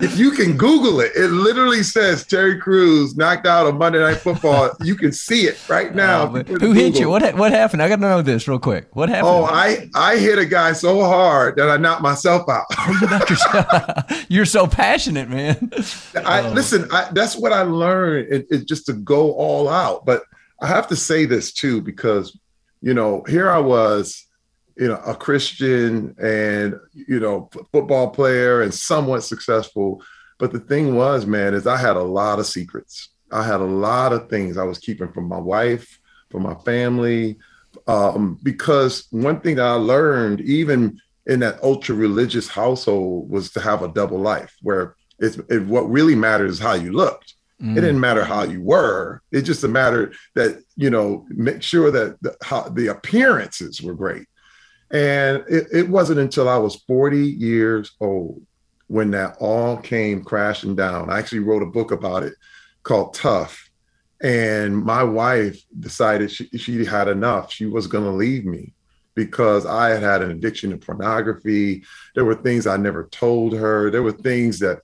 if 0.00 0.18
you 0.18 0.32
can 0.32 0.56
Google 0.56 1.00
it, 1.00 1.12
it 1.14 1.28
literally 1.28 1.84
says 1.84 2.26
Terry 2.26 2.58
Crews 2.58 3.16
knocked 3.16 3.46
out 3.46 3.66
on 3.66 3.78
Monday 3.78 4.00
Night 4.00 4.16
Football. 4.16 4.72
you 4.82 4.96
can 4.96 5.12
see 5.12 5.42
it 5.42 5.56
right 5.68 5.90
oh, 5.92 5.94
now. 5.94 6.22
Oh, 6.34 6.42
who 6.42 6.72
hit 6.72 6.98
you? 6.98 7.08
What 7.08 7.36
what 7.36 7.52
happened? 7.52 7.82
I 7.82 7.88
got 7.88 7.96
to 7.96 8.02
know 8.02 8.20
this 8.20 8.48
real 8.48 8.58
quick. 8.58 8.88
What 8.94 9.08
happened? 9.08 9.28
Oh, 9.28 9.44
I 9.44 9.88
I 9.94 10.16
hit 10.16 10.38
a 10.40 10.46
guy 10.46 10.72
so 10.72 11.04
hard 11.04 11.56
that 11.56 11.70
I 11.70 11.76
knocked 11.76 12.02
myself 12.02 12.48
out. 12.48 12.66
you 13.00 13.06
knocked 13.06 13.30
yourself. 13.30 14.26
You're 14.28 14.44
so 14.44 14.66
passionate, 14.66 15.28
man. 15.28 15.70
I 16.16 16.40
oh. 16.40 16.50
listen. 16.50 16.88
I, 16.90 17.10
that's 17.12 17.36
what 17.36 17.52
I 17.52 17.62
learned. 17.62 18.32
It, 18.32 18.46
it 18.50 18.66
just 18.66 18.86
to 18.86 18.92
go 18.92 19.34
all 19.44 19.68
out. 19.68 20.04
But 20.04 20.22
I 20.60 20.66
have 20.66 20.88
to 20.88 20.96
say 20.96 21.24
this 21.26 21.52
too 21.52 21.82
because 21.82 22.38
you 22.80 22.94
know 22.94 23.22
here 23.28 23.50
I 23.50 23.58
was 23.58 24.26
you 24.76 24.88
know 24.88 25.00
a 25.06 25.14
christian 25.14 26.14
and 26.20 26.74
you 26.92 27.20
know 27.20 27.48
football 27.72 28.10
player 28.10 28.62
and 28.62 28.72
somewhat 28.72 29.22
successful. 29.22 30.02
But 30.38 30.52
the 30.52 30.60
thing 30.60 30.96
was 30.96 31.26
man 31.26 31.54
is 31.54 31.66
i 31.66 31.76
had 31.76 31.96
a 31.96 32.02
lot 32.02 32.38
of 32.38 32.46
secrets. 32.46 33.10
I 33.30 33.44
had 33.44 33.60
a 33.60 33.64
lot 33.64 34.12
of 34.12 34.28
things 34.28 34.56
i 34.56 34.64
was 34.64 34.78
keeping 34.78 35.12
from 35.12 35.28
my 35.28 35.38
wife 35.38 35.98
from 36.30 36.42
my 36.42 36.54
family. 36.54 37.38
Um, 37.86 38.38
because 38.42 39.06
one 39.10 39.40
thing 39.40 39.56
that 39.56 39.66
i 39.66 39.72
learned 39.72 40.40
even 40.40 41.00
in 41.26 41.40
that 41.40 41.62
ultra 41.62 41.94
religious 41.94 42.48
household 42.48 43.30
was 43.30 43.50
to 43.52 43.60
have 43.60 43.82
a 43.82 43.88
double 43.88 44.18
life 44.18 44.54
where 44.62 44.96
it's 45.18 45.38
it, 45.48 45.64
what 45.66 45.90
really 45.90 46.14
matters 46.14 46.52
is 46.52 46.58
how 46.58 46.74
you 46.74 46.92
looked 46.92 47.34
mm. 47.64 47.76
it 47.76 47.80
didn't 47.80 48.00
matter 48.00 48.24
how 48.24 48.42
you 48.42 48.60
were 48.60 49.22
it 49.32 49.42
just 49.42 49.64
a 49.64 49.68
matter 49.68 50.12
that 50.34 50.62
you 50.76 50.90
know 50.90 51.26
make 51.30 51.62
sure 51.62 51.90
that 51.90 52.20
the, 52.22 52.36
how, 52.42 52.68
the 52.68 52.88
appearances 52.88 53.80
were 53.80 53.94
great 53.94 54.26
and 54.90 55.44
it, 55.48 55.66
it 55.72 55.88
wasn't 55.88 56.20
until 56.20 56.48
I 56.48 56.56
was 56.56 56.76
40 56.86 57.18
years 57.18 57.92
old 58.00 58.42
when 58.86 59.10
that 59.10 59.36
all 59.40 59.76
came 59.76 60.22
crashing 60.22 60.76
down. 60.76 61.10
I 61.10 61.18
actually 61.18 61.40
wrote 61.40 61.62
a 61.62 61.66
book 61.66 61.90
about 61.90 62.22
it 62.22 62.34
called 62.84 63.14
Tough. 63.14 63.70
And 64.22 64.76
my 64.76 65.02
wife 65.02 65.60
decided 65.80 66.30
she, 66.30 66.46
she 66.56 66.84
had 66.84 67.08
enough. 67.08 67.52
She 67.52 67.66
was 67.66 67.88
going 67.88 68.04
to 68.04 68.10
leave 68.10 68.44
me 68.44 68.72
because 69.14 69.66
I 69.66 69.90
had 69.90 70.02
had 70.02 70.22
an 70.22 70.30
addiction 70.30 70.70
to 70.70 70.76
pornography. 70.76 71.82
There 72.14 72.24
were 72.24 72.36
things 72.36 72.66
I 72.66 72.76
never 72.76 73.08
told 73.08 73.52
her. 73.54 73.90
There 73.90 74.02
were 74.02 74.12
things 74.12 74.60
that, 74.60 74.82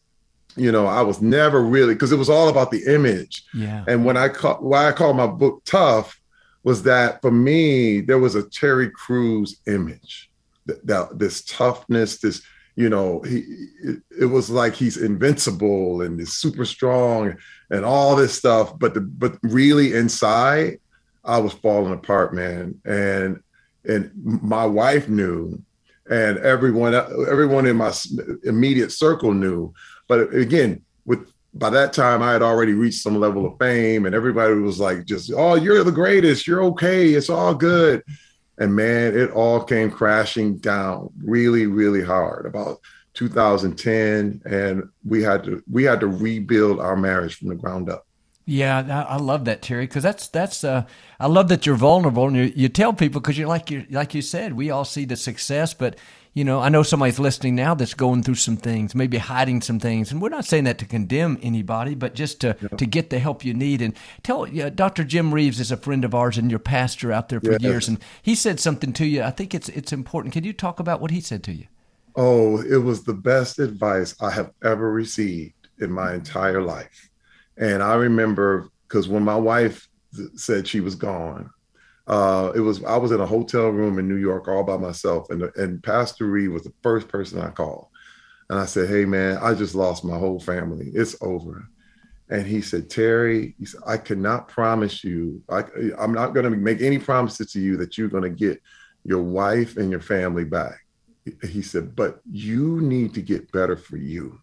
you 0.56 0.72
know, 0.72 0.86
I 0.86 1.02
was 1.02 1.20
never 1.20 1.62
really 1.62 1.94
because 1.94 2.12
it 2.12 2.18
was 2.18 2.30
all 2.30 2.48
about 2.48 2.70
the 2.70 2.84
image. 2.92 3.44
Yeah. 3.54 3.84
And 3.86 4.04
when 4.04 4.16
I 4.16 4.28
call 4.28 4.56
why 4.56 4.88
I 4.88 4.92
call 4.92 5.12
my 5.12 5.26
book 5.26 5.62
Tough 5.64 6.20
was 6.62 6.82
that 6.82 7.22
for 7.22 7.30
me, 7.30 8.00
there 8.00 8.18
was 8.18 8.34
a 8.34 8.48
Terry 8.48 8.90
Crews 8.90 9.60
image, 9.66 10.30
that, 10.66 10.86
that 10.86 11.18
this 11.18 11.42
toughness, 11.44 12.18
this, 12.18 12.42
you 12.76 12.88
know, 12.88 13.20
he 13.22 13.44
it, 13.82 14.02
it, 14.20 14.26
was 14.26 14.50
like 14.50 14.74
he's 14.74 14.96
invincible 14.96 16.02
and 16.02 16.20
is 16.20 16.34
super 16.34 16.64
strong 16.64 17.36
and 17.70 17.84
all 17.84 18.16
this 18.16 18.34
stuff. 18.34 18.78
But 18.78 18.94
the 18.94 19.00
but 19.00 19.38
really 19.42 19.94
inside, 19.94 20.80
I 21.24 21.38
was 21.38 21.52
falling 21.52 21.92
apart, 21.92 22.34
man. 22.34 22.80
And 22.84 23.42
and 23.84 24.10
my 24.14 24.66
wife 24.66 25.08
knew, 25.08 25.62
and 26.10 26.38
everyone 26.38 26.94
everyone 26.94 27.66
in 27.66 27.76
my 27.76 27.92
immediate 28.44 28.92
circle 28.92 29.32
knew. 29.32 29.72
But 30.10 30.34
again, 30.34 30.82
with 31.04 31.32
by 31.54 31.70
that 31.70 31.92
time 31.92 32.20
I 32.20 32.32
had 32.32 32.42
already 32.42 32.72
reached 32.72 33.00
some 33.00 33.20
level 33.20 33.46
of 33.46 33.56
fame 33.60 34.06
and 34.06 34.14
everybody 34.14 34.54
was 34.54 34.80
like 34.80 35.04
just 35.04 35.32
oh 35.32 35.54
you're 35.54 35.84
the 35.84 35.92
greatest. 35.92 36.48
You're 36.48 36.64
okay. 36.64 37.10
It's 37.10 37.30
all 37.30 37.54
good. 37.54 38.02
And 38.58 38.74
man 38.74 39.16
it 39.16 39.30
all 39.30 39.62
came 39.62 39.88
crashing 39.88 40.56
down 40.56 41.10
really 41.22 41.66
really 41.66 42.02
hard 42.02 42.44
about 42.44 42.80
2010 43.14 44.42
and 44.46 44.82
we 45.04 45.22
had 45.22 45.44
to 45.44 45.62
we 45.70 45.84
had 45.84 46.00
to 46.00 46.08
rebuild 46.08 46.80
our 46.80 46.96
marriage 46.96 47.36
from 47.36 47.46
the 47.46 47.54
ground 47.54 47.88
up. 47.88 48.04
Yeah, 48.46 49.06
I 49.08 49.16
love 49.18 49.44
that, 49.44 49.62
Terry, 49.62 49.86
because 49.86 50.02
that's 50.02 50.26
that's. 50.26 50.64
Uh, 50.64 50.84
I 51.20 51.28
love 51.28 51.48
that 51.50 51.66
you're 51.66 51.76
vulnerable 51.76 52.26
and 52.26 52.36
you, 52.36 52.52
you 52.56 52.68
tell 52.68 52.92
people 52.92 53.20
because 53.20 53.38
you're 53.38 53.46
like 53.46 53.70
you 53.70 53.86
like 53.90 54.12
you 54.12 54.22
said, 54.22 54.54
we 54.54 54.70
all 54.70 54.84
see 54.84 55.04
the 55.04 55.14
success, 55.14 55.72
but 55.72 55.96
you 56.32 56.44
know, 56.44 56.60
I 56.60 56.68
know 56.68 56.82
somebody's 56.84 57.18
listening 57.18 57.56
now 57.56 57.74
that's 57.74 57.94
going 57.94 58.22
through 58.22 58.36
some 58.36 58.56
things, 58.56 58.94
maybe 58.94 59.18
hiding 59.18 59.62
some 59.62 59.80
things, 59.80 60.12
and 60.12 60.22
we're 60.22 60.28
not 60.28 60.44
saying 60.44 60.64
that 60.64 60.78
to 60.78 60.86
condemn 60.86 61.38
anybody, 61.42 61.94
but 61.94 62.14
just 62.14 62.40
to, 62.42 62.56
yeah. 62.60 62.68
to 62.68 62.86
get 62.86 63.10
the 63.10 63.18
help 63.18 63.44
you 63.44 63.52
need. 63.52 63.82
And 63.82 63.94
tell 64.22 64.42
uh, 64.42 64.70
Dr. 64.70 65.02
Jim 65.02 65.34
Reeves 65.34 65.58
is 65.58 65.72
a 65.72 65.76
friend 65.76 66.04
of 66.04 66.14
ours 66.14 66.38
and 66.38 66.50
your 66.50 66.60
pastor 66.60 67.10
out 67.12 67.30
there 67.30 67.40
for 67.40 67.52
yes. 67.52 67.62
years, 67.62 67.88
and 67.88 67.98
he 68.22 68.34
said 68.34 68.60
something 68.60 68.92
to 68.94 69.06
you. 69.06 69.22
I 69.22 69.30
think 69.30 69.54
it's 69.54 69.68
it's 69.70 69.92
important. 69.92 70.32
Can 70.32 70.44
you 70.44 70.52
talk 70.52 70.78
about 70.78 71.00
what 71.00 71.10
he 71.10 71.20
said 71.20 71.42
to 71.44 71.52
you? 71.52 71.66
Oh, 72.14 72.60
it 72.62 72.78
was 72.78 73.04
the 73.04 73.14
best 73.14 73.58
advice 73.58 74.14
I 74.20 74.30
have 74.30 74.52
ever 74.62 74.92
received 74.92 75.68
in 75.78 75.90
my 75.90 76.14
entire 76.14 76.62
life. 76.62 77.10
And 77.56 77.82
I 77.82 77.94
remember 77.94 78.68
because 78.86 79.08
when 79.08 79.22
my 79.22 79.36
wife 79.36 79.88
said 80.34 80.66
she 80.66 80.80
was 80.80 80.94
gone, 80.94 81.50
uh, 82.10 82.50
it 82.56 82.60
was 82.60 82.82
I 82.82 82.96
was 82.96 83.12
in 83.12 83.20
a 83.20 83.26
hotel 83.26 83.68
room 83.68 84.00
in 84.00 84.08
New 84.08 84.16
York 84.16 84.48
all 84.48 84.64
by 84.64 84.76
myself, 84.76 85.30
and 85.30 85.44
and 85.54 85.80
Pastor 85.80 86.26
Reed 86.26 86.50
was 86.50 86.64
the 86.64 86.72
first 86.82 87.06
person 87.06 87.40
I 87.40 87.50
called, 87.50 87.86
and 88.50 88.58
I 88.58 88.66
said, 88.66 88.88
"Hey 88.88 89.04
man, 89.04 89.38
I 89.40 89.54
just 89.54 89.76
lost 89.76 90.04
my 90.04 90.18
whole 90.18 90.40
family. 90.40 90.90
It's 90.92 91.14
over." 91.20 91.68
And 92.28 92.44
he 92.44 92.62
said, 92.62 92.90
"Terry, 92.90 93.54
he 93.60 93.64
said, 93.64 93.80
I 93.86 93.96
cannot 93.96 94.48
promise 94.48 95.04
you. 95.04 95.40
I, 95.48 95.62
I'm 96.00 96.12
not 96.12 96.34
going 96.34 96.50
to 96.50 96.56
make 96.56 96.80
any 96.80 96.98
promises 96.98 97.52
to 97.52 97.60
you 97.60 97.76
that 97.76 97.96
you're 97.96 98.08
going 98.08 98.24
to 98.24 98.30
get 98.30 98.60
your 99.04 99.22
wife 99.22 99.76
and 99.76 99.88
your 99.88 100.00
family 100.00 100.44
back." 100.44 100.80
He 101.48 101.62
said, 101.62 101.94
"But 101.94 102.22
you 102.28 102.80
need 102.80 103.14
to 103.14 103.22
get 103.22 103.52
better 103.52 103.76
for 103.76 103.98
you." 103.98 104.40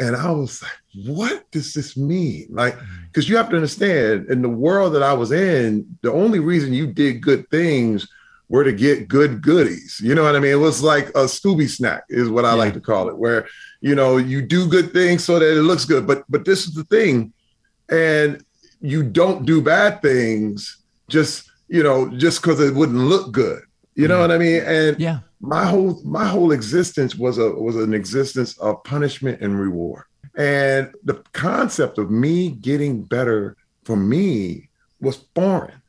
And 0.00 0.16
I 0.16 0.30
was 0.30 0.62
like, 0.62 1.06
what 1.06 1.50
does 1.52 1.72
this 1.72 1.96
mean? 1.96 2.48
Like, 2.50 2.76
because 3.06 3.26
mm. 3.26 3.28
you 3.30 3.36
have 3.36 3.48
to 3.50 3.56
understand, 3.56 4.28
in 4.28 4.42
the 4.42 4.48
world 4.48 4.94
that 4.94 5.02
I 5.02 5.12
was 5.12 5.30
in, 5.30 5.98
the 6.02 6.12
only 6.12 6.40
reason 6.40 6.72
you 6.72 6.86
did 6.86 7.20
good 7.20 7.48
things 7.50 8.08
were 8.48 8.64
to 8.64 8.72
get 8.72 9.08
good 9.08 9.42
goodies. 9.42 10.00
You 10.02 10.14
know 10.14 10.22
what 10.22 10.36
I 10.36 10.40
mean? 10.40 10.52
It 10.52 10.56
was 10.56 10.82
like 10.82 11.08
a 11.10 11.24
Scooby 11.24 11.68
snack, 11.68 12.04
is 12.08 12.28
what 12.28 12.44
I 12.44 12.50
yeah. 12.50 12.54
like 12.54 12.74
to 12.74 12.80
call 12.80 13.08
it, 13.08 13.16
where 13.16 13.48
you 13.80 13.94
know 13.94 14.16
you 14.16 14.42
do 14.42 14.68
good 14.68 14.92
things 14.92 15.24
so 15.24 15.38
that 15.38 15.58
it 15.58 15.62
looks 15.62 15.84
good. 15.84 16.06
But 16.06 16.24
but 16.28 16.44
this 16.44 16.66
is 16.66 16.74
the 16.74 16.84
thing, 16.84 17.32
and 17.90 18.44
you 18.80 19.02
don't 19.02 19.46
do 19.46 19.62
bad 19.62 20.02
things 20.02 20.82
just 21.08 21.50
you 21.68 21.82
know 21.82 22.08
just 22.10 22.42
because 22.42 22.60
it 22.60 22.74
wouldn't 22.74 22.98
look 22.98 23.32
good. 23.32 23.62
You 23.94 24.08
know 24.08 24.20
what 24.20 24.30
I 24.32 24.38
mean? 24.38 24.62
And 24.64 25.00
yeah 25.00 25.20
my 25.46 25.64
whole 25.66 26.00
my 26.04 26.26
whole 26.26 26.52
existence 26.52 27.14
was 27.14 27.38
a 27.38 27.50
was 27.50 27.76
an 27.76 27.94
existence 27.94 28.56
of 28.58 28.82
punishment 28.84 29.40
and 29.40 29.60
reward. 29.60 30.04
And 30.36 30.92
the 31.04 31.22
concept 31.32 31.98
of 31.98 32.10
me 32.10 32.50
getting 32.50 33.02
better 33.02 33.56
for 33.84 33.96
me 33.96 34.68
was 35.00 35.24
foreign. 35.34 35.80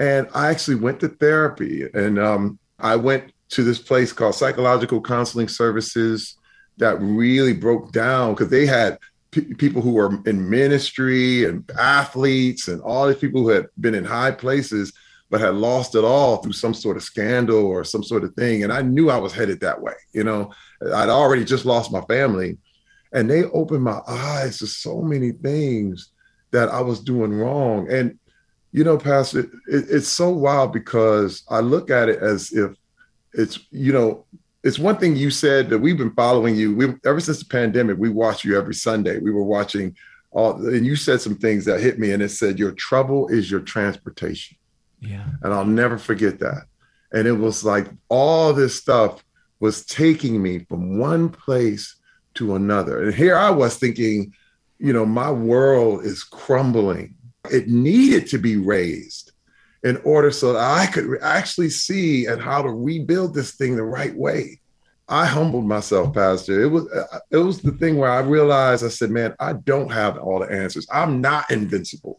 And 0.00 0.28
I 0.34 0.48
actually 0.48 0.76
went 0.76 1.00
to 1.00 1.08
therapy 1.08 1.86
and 1.94 2.18
um, 2.18 2.58
I 2.78 2.96
went 2.96 3.32
to 3.50 3.62
this 3.62 3.78
place 3.78 4.12
called 4.12 4.34
Psychological 4.34 5.00
Counseling 5.00 5.48
Services 5.48 6.36
that 6.78 7.00
really 7.00 7.52
broke 7.52 7.92
down 7.92 8.32
because 8.32 8.48
they 8.48 8.66
had 8.66 8.98
p- 9.30 9.54
people 9.54 9.82
who 9.82 9.92
were 9.92 10.18
in 10.26 10.48
ministry 10.48 11.44
and 11.44 11.70
athletes 11.78 12.66
and 12.66 12.80
all 12.80 13.06
these 13.06 13.18
people 13.18 13.42
who 13.42 13.50
had 13.50 13.66
been 13.78 13.94
in 13.94 14.04
high 14.04 14.32
places 14.32 14.92
but 15.32 15.40
had 15.40 15.54
lost 15.54 15.94
it 15.94 16.04
all 16.04 16.36
through 16.36 16.52
some 16.52 16.74
sort 16.74 16.98
of 16.98 17.02
scandal 17.02 17.64
or 17.64 17.84
some 17.84 18.02
sort 18.02 18.22
of 18.22 18.34
thing. 18.34 18.64
And 18.64 18.72
I 18.72 18.82
knew 18.82 19.08
I 19.08 19.16
was 19.16 19.32
headed 19.32 19.60
that 19.60 19.80
way. 19.80 19.94
You 20.12 20.24
know, 20.24 20.52
I'd 20.94 21.08
already 21.08 21.42
just 21.42 21.64
lost 21.64 21.90
my 21.90 22.02
family. 22.02 22.58
And 23.14 23.30
they 23.30 23.44
opened 23.44 23.82
my 23.82 24.00
eyes 24.06 24.58
to 24.58 24.66
so 24.66 25.00
many 25.00 25.32
things 25.32 26.10
that 26.50 26.68
I 26.68 26.82
was 26.82 27.00
doing 27.00 27.32
wrong. 27.32 27.90
And, 27.90 28.18
you 28.72 28.84
know, 28.84 28.98
Pastor, 28.98 29.40
it, 29.40 29.86
it's 29.88 30.08
so 30.08 30.28
wild 30.28 30.70
because 30.74 31.44
I 31.48 31.60
look 31.60 31.88
at 31.90 32.10
it 32.10 32.18
as 32.18 32.52
if 32.52 32.76
it's, 33.32 33.58
you 33.70 33.94
know, 33.94 34.26
it's 34.62 34.78
one 34.78 34.98
thing 34.98 35.16
you 35.16 35.30
said 35.30 35.70
that 35.70 35.78
we've 35.78 35.96
been 35.96 36.12
following 36.12 36.56
you. 36.56 36.76
We 36.76 36.94
ever 37.06 37.20
since 37.20 37.38
the 37.38 37.46
pandemic, 37.46 37.96
we 37.96 38.10
watch 38.10 38.44
you 38.44 38.58
every 38.58 38.74
Sunday. 38.74 39.18
We 39.18 39.30
were 39.30 39.44
watching 39.44 39.96
all, 40.30 40.56
and 40.56 40.84
you 40.84 40.94
said 40.94 41.22
some 41.22 41.36
things 41.36 41.64
that 41.64 41.80
hit 41.80 41.98
me, 41.98 42.12
and 42.12 42.22
it 42.22 42.28
said, 42.28 42.58
"Your 42.58 42.72
trouble 42.72 43.28
is 43.28 43.50
your 43.50 43.60
transportation." 43.60 44.58
Yeah. 45.02 45.26
And 45.42 45.52
I'll 45.52 45.64
never 45.64 45.98
forget 45.98 46.38
that. 46.38 46.62
And 47.12 47.26
it 47.26 47.32
was 47.32 47.64
like 47.64 47.88
all 48.08 48.52
this 48.52 48.76
stuff 48.76 49.22
was 49.60 49.84
taking 49.84 50.42
me 50.42 50.60
from 50.60 50.98
one 50.98 51.28
place 51.28 51.96
to 52.34 52.54
another. 52.54 53.02
And 53.02 53.14
here 53.14 53.36
I 53.36 53.50
was 53.50 53.76
thinking, 53.76 54.32
you 54.78 54.92
know, 54.92 55.04
my 55.04 55.30
world 55.30 56.04
is 56.04 56.24
crumbling. 56.24 57.14
It 57.50 57.68
needed 57.68 58.28
to 58.28 58.38
be 58.38 58.56
raised 58.56 59.32
in 59.82 59.96
order 59.98 60.30
so 60.30 60.52
that 60.52 60.62
I 60.62 60.86
could 60.86 61.18
actually 61.20 61.70
see 61.70 62.26
and 62.26 62.40
how 62.40 62.62
to 62.62 62.70
rebuild 62.70 63.34
this 63.34 63.52
thing 63.52 63.76
the 63.76 63.82
right 63.82 64.14
way. 64.14 64.60
I 65.08 65.26
humbled 65.26 65.66
myself, 65.66 66.14
Pastor. 66.14 66.62
It 66.62 66.68
was 66.68 66.90
uh, 66.90 67.18
it 67.30 67.38
was 67.38 67.60
the 67.60 67.72
thing 67.72 67.98
where 67.98 68.10
I 68.10 68.20
realized 68.20 68.84
I 68.84 68.88
said, 68.88 69.10
man, 69.10 69.34
I 69.40 69.52
don't 69.52 69.90
have 69.90 70.16
all 70.16 70.38
the 70.38 70.50
answers. 70.50 70.86
I'm 70.90 71.20
not 71.20 71.50
invincible. 71.50 72.18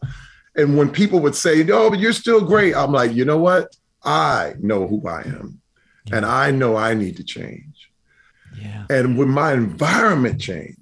And 0.56 0.76
when 0.76 0.90
people 0.90 1.20
would 1.20 1.34
say, 1.34 1.62
"No, 1.62 1.90
but 1.90 1.98
you're 1.98 2.12
still 2.12 2.40
great," 2.40 2.74
I'm 2.74 2.92
like, 2.92 3.12
you 3.12 3.24
know 3.24 3.38
what? 3.38 3.74
I 4.02 4.54
know 4.60 4.86
who 4.86 5.06
I 5.08 5.22
am, 5.22 5.60
yeah. 6.06 6.16
and 6.16 6.26
I 6.26 6.50
know 6.50 6.76
I 6.76 6.94
need 6.94 7.16
to 7.16 7.24
change. 7.24 7.90
Yeah. 8.60 8.86
And 8.90 9.18
when 9.18 9.28
my 9.28 9.52
environment 9.52 10.40
changed, 10.40 10.78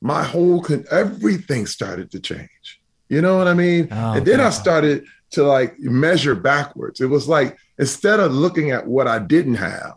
my 0.00 0.22
whole 0.22 0.62
con- 0.62 0.84
everything 0.90 1.66
started 1.66 2.10
to 2.12 2.20
change. 2.20 2.80
You 3.08 3.22
know 3.22 3.38
what 3.38 3.48
I 3.48 3.54
mean? 3.54 3.88
Oh, 3.90 4.12
and 4.14 4.26
then 4.26 4.38
God. 4.38 4.46
I 4.46 4.50
started 4.50 5.06
to 5.30 5.42
like 5.42 5.78
measure 5.78 6.34
backwards. 6.34 7.00
It 7.00 7.06
was 7.06 7.28
like 7.28 7.56
instead 7.78 8.20
of 8.20 8.32
looking 8.32 8.70
at 8.70 8.86
what 8.86 9.06
I 9.08 9.18
didn't 9.18 9.56
have, 9.56 9.94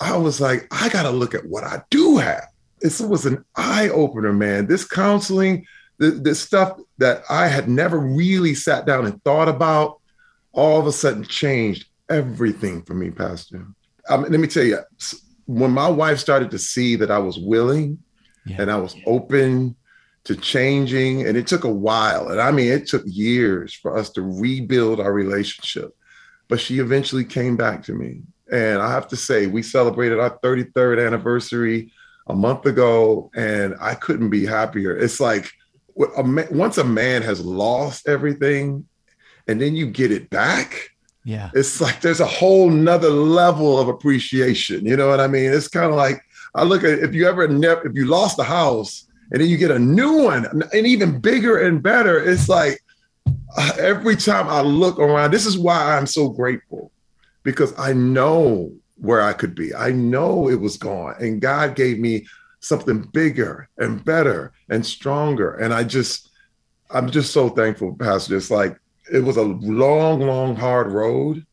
I 0.00 0.16
was 0.16 0.40
like, 0.40 0.66
I 0.70 0.88
got 0.88 1.02
to 1.02 1.10
look 1.10 1.34
at 1.34 1.46
what 1.46 1.64
I 1.64 1.82
do 1.90 2.16
have. 2.16 2.44
This 2.80 3.00
was 3.00 3.26
an 3.26 3.44
eye 3.56 3.90
opener, 3.90 4.32
man. 4.32 4.66
This 4.66 4.86
counseling, 4.86 5.66
this 6.00 6.40
stuff 6.40 6.78
that 6.98 7.22
I 7.28 7.46
had 7.46 7.68
never 7.68 7.98
really 7.98 8.54
sat 8.54 8.86
down 8.86 9.06
and 9.06 9.22
thought 9.22 9.48
about, 9.48 10.00
all 10.52 10.80
of 10.80 10.86
a 10.86 10.92
sudden 10.92 11.24
changed 11.24 11.86
everything 12.08 12.82
for 12.82 12.94
me, 12.94 13.10
Pastor. 13.10 13.66
Um, 14.08 14.22
let 14.22 14.40
me 14.40 14.48
tell 14.48 14.64
you, 14.64 14.78
when 15.46 15.70
my 15.70 15.88
wife 15.88 16.18
started 16.18 16.50
to 16.52 16.58
see 16.58 16.96
that 16.96 17.10
I 17.10 17.18
was 17.18 17.38
willing 17.38 17.98
yeah. 18.46 18.56
and 18.60 18.70
I 18.70 18.78
was 18.78 18.96
open 19.06 19.76
to 20.24 20.36
changing, 20.36 21.26
and 21.26 21.36
it 21.36 21.46
took 21.46 21.64
a 21.64 21.72
while. 21.72 22.28
And 22.28 22.40
I 22.40 22.50
mean, 22.50 22.70
it 22.70 22.86
took 22.86 23.02
years 23.06 23.72
for 23.72 23.96
us 23.96 24.10
to 24.10 24.22
rebuild 24.22 25.00
our 25.00 25.12
relationship. 25.12 25.96
But 26.48 26.60
she 26.60 26.78
eventually 26.78 27.24
came 27.24 27.56
back 27.56 27.82
to 27.84 27.94
me. 27.94 28.22
And 28.52 28.82
I 28.82 28.90
have 28.90 29.08
to 29.08 29.16
say, 29.16 29.46
we 29.46 29.62
celebrated 29.62 30.18
our 30.18 30.38
33rd 30.40 31.06
anniversary 31.06 31.92
a 32.26 32.34
month 32.34 32.66
ago, 32.66 33.30
and 33.34 33.74
I 33.80 33.94
couldn't 33.94 34.30
be 34.30 34.44
happier. 34.44 34.96
It's 34.96 35.20
like 35.20 35.50
once 36.50 36.78
a 36.78 36.84
man 36.84 37.22
has 37.22 37.44
lost 37.44 38.08
everything 38.08 38.86
and 39.48 39.60
then 39.60 39.74
you 39.74 39.86
get 39.86 40.12
it 40.12 40.30
back. 40.30 40.90
Yeah. 41.24 41.50
It's 41.54 41.80
like 41.80 42.00
there's 42.00 42.20
a 42.20 42.26
whole 42.26 42.70
nother 42.70 43.10
level 43.10 43.78
of 43.78 43.88
appreciation. 43.88 44.86
You 44.86 44.96
know 44.96 45.08
what 45.08 45.20
I 45.20 45.26
mean? 45.26 45.52
It's 45.52 45.68
kind 45.68 45.90
of 45.90 45.96
like 45.96 46.22
I 46.54 46.64
look 46.64 46.82
at 46.84 47.00
if 47.00 47.14
you 47.14 47.28
ever 47.28 47.46
never 47.48 47.86
if 47.86 47.94
you 47.94 48.06
lost 48.06 48.38
a 48.38 48.44
house 48.44 49.06
and 49.30 49.40
then 49.40 49.48
you 49.48 49.56
get 49.56 49.70
a 49.70 49.78
new 49.78 50.24
one 50.24 50.46
and 50.72 50.86
even 50.86 51.20
bigger 51.20 51.58
and 51.58 51.82
better, 51.82 52.22
it's 52.22 52.48
like 52.48 52.80
uh, 53.56 53.72
every 53.78 54.16
time 54.16 54.48
I 54.48 54.62
look 54.62 54.98
around, 54.98 55.30
this 55.30 55.46
is 55.46 55.58
why 55.58 55.96
I'm 55.96 56.06
so 56.06 56.28
grateful 56.28 56.90
because 57.42 57.78
I 57.78 57.92
know 57.92 58.72
where 58.96 59.22
I 59.22 59.32
could 59.32 59.54
be. 59.54 59.74
I 59.74 59.92
know 59.92 60.48
it 60.48 60.60
was 60.60 60.76
gone 60.76 61.14
and 61.20 61.40
God 61.40 61.74
gave 61.74 61.98
me 61.98 62.26
something 62.60 63.02
bigger 63.12 63.68
and 63.78 64.04
better 64.04 64.52
and 64.68 64.84
stronger. 64.84 65.54
And 65.54 65.74
I 65.74 65.84
just, 65.84 66.30
I'm 66.90 67.10
just 67.10 67.32
so 67.32 67.48
thankful, 67.48 67.96
Pastor. 67.96 68.36
It's 68.36 68.50
like 68.50 68.78
it 69.12 69.20
was 69.20 69.36
a 69.36 69.42
long, 69.42 70.20
long, 70.20 70.56
hard 70.56 70.92
road. 70.92 71.44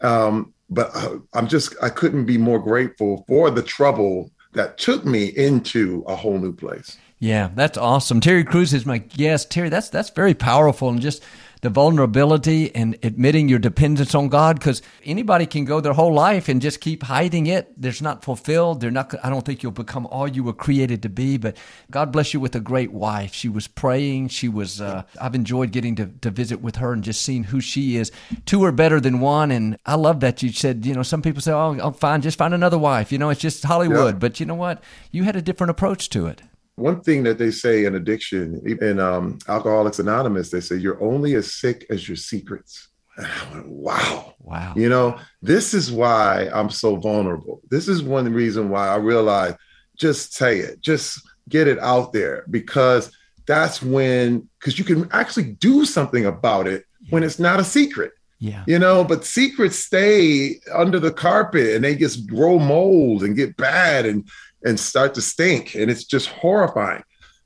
Um, 0.00 0.52
but 0.70 0.90
I, 0.94 1.16
I'm 1.34 1.48
just, 1.48 1.74
I 1.82 1.88
couldn't 1.88 2.26
be 2.26 2.38
more 2.38 2.58
grateful 2.58 3.24
for 3.28 3.50
the 3.50 3.62
trouble 3.62 4.30
that 4.52 4.78
took 4.78 5.04
me 5.04 5.26
into 5.26 6.04
a 6.06 6.16
whole 6.16 6.38
new 6.38 6.52
place. 6.52 6.98
Yeah, 7.18 7.50
that's 7.54 7.78
awesome. 7.78 8.20
Terry 8.20 8.42
Crews 8.42 8.74
is 8.74 8.84
my 8.84 8.98
guest. 8.98 9.50
Terry, 9.50 9.68
that's 9.68 9.88
that's 9.88 10.10
very 10.10 10.34
powerful 10.34 10.88
and 10.88 11.00
just 11.00 11.22
the 11.62 11.70
vulnerability 11.70 12.74
and 12.74 12.98
admitting 13.04 13.48
your 13.48 13.60
dependence 13.60 14.16
on 14.16 14.28
God 14.28 14.58
because 14.58 14.82
anybody 15.04 15.46
can 15.46 15.64
go 15.64 15.80
their 15.80 15.92
whole 15.92 16.12
life 16.12 16.48
and 16.48 16.60
just 16.60 16.80
keep 16.80 17.04
hiding 17.04 17.46
it. 17.46 17.72
There's 17.80 18.02
not 18.02 18.24
fulfilled. 18.24 18.80
They're 18.80 18.90
not, 18.90 19.14
I 19.22 19.30
don't 19.30 19.46
think 19.46 19.62
you'll 19.62 19.70
become 19.70 20.06
all 20.06 20.26
you 20.26 20.42
were 20.42 20.52
created 20.52 21.02
to 21.04 21.08
be, 21.08 21.38
but 21.38 21.56
God 21.90 22.10
bless 22.10 22.34
you 22.34 22.40
with 22.40 22.56
a 22.56 22.60
great 22.60 22.92
wife. 22.92 23.32
She 23.32 23.48
was 23.48 23.68
praying. 23.68 24.28
She 24.28 24.48
was, 24.48 24.80
uh, 24.80 25.04
I've 25.20 25.36
enjoyed 25.36 25.70
getting 25.70 25.94
to, 25.96 26.06
to 26.22 26.30
visit 26.30 26.60
with 26.60 26.76
her 26.76 26.92
and 26.92 27.04
just 27.04 27.22
seeing 27.22 27.44
who 27.44 27.60
she 27.60 27.96
is. 27.96 28.10
Two 28.44 28.64
are 28.64 28.72
better 28.72 29.00
than 29.00 29.20
one. 29.20 29.52
And 29.52 29.78
I 29.86 29.94
love 29.94 30.18
that 30.20 30.42
you 30.42 30.50
said, 30.50 30.84
you 30.84 30.94
know, 30.94 31.04
some 31.04 31.22
people 31.22 31.40
say, 31.40 31.52
oh, 31.52 31.78
I'm 31.80 31.94
fine. 31.94 32.22
Just 32.22 32.38
find 32.38 32.54
another 32.54 32.78
wife. 32.78 33.12
You 33.12 33.18
know, 33.18 33.30
it's 33.30 33.40
just 33.40 33.62
Hollywood. 33.62 34.14
Yeah. 34.14 34.18
But 34.18 34.40
you 34.40 34.46
know 34.46 34.56
what? 34.56 34.82
You 35.12 35.22
had 35.22 35.36
a 35.36 35.42
different 35.42 35.70
approach 35.70 36.10
to 36.10 36.26
it 36.26 36.42
one 36.76 37.02
thing 37.02 37.22
that 37.24 37.38
they 37.38 37.50
say 37.50 37.84
in 37.84 37.94
addiction, 37.94 38.62
in 38.80 38.98
um, 38.98 39.38
Alcoholics 39.48 39.98
Anonymous, 39.98 40.50
they 40.50 40.60
say 40.60 40.76
you're 40.76 41.02
only 41.02 41.34
as 41.34 41.54
sick 41.54 41.86
as 41.90 42.08
your 42.08 42.16
secrets. 42.16 42.88
And 43.16 43.26
I 43.26 43.52
went, 43.52 43.68
wow. 43.68 44.34
Wow. 44.40 44.72
You 44.74 44.88
know, 44.88 45.18
this 45.42 45.74
is 45.74 45.92
why 45.92 46.48
I'm 46.52 46.70
so 46.70 46.96
vulnerable. 46.96 47.60
This 47.70 47.88
is 47.88 48.02
one 48.02 48.32
reason 48.32 48.70
why 48.70 48.88
I 48.88 48.96
realized 48.96 49.56
just 49.96 50.34
say 50.34 50.58
it, 50.58 50.80
just 50.80 51.20
get 51.48 51.68
it 51.68 51.78
out 51.80 52.12
there 52.12 52.44
because 52.50 53.12
that's 53.46 53.82
when, 53.82 54.48
because 54.58 54.78
you 54.78 54.84
can 54.84 55.08
actually 55.12 55.52
do 55.52 55.84
something 55.84 56.24
about 56.24 56.66
it 56.66 56.86
yeah. 57.02 57.10
when 57.10 57.22
it's 57.22 57.38
not 57.38 57.60
a 57.60 57.64
secret. 57.64 58.12
Yeah. 58.38 58.64
You 58.66 58.78
know, 58.78 59.04
but 59.04 59.24
secrets 59.24 59.76
stay 59.76 60.56
under 60.74 60.98
the 60.98 61.12
carpet 61.12 61.76
and 61.76 61.84
they 61.84 61.94
just 61.94 62.26
grow 62.26 62.58
mold 62.58 63.22
and 63.22 63.36
get 63.36 63.56
bad. 63.56 64.04
And 64.04 64.28
and 64.64 64.78
start 64.78 65.14
to 65.14 65.22
stink, 65.22 65.74
and 65.74 65.90
it's 65.90 66.04
just 66.04 66.28
horrifying. 66.28 67.02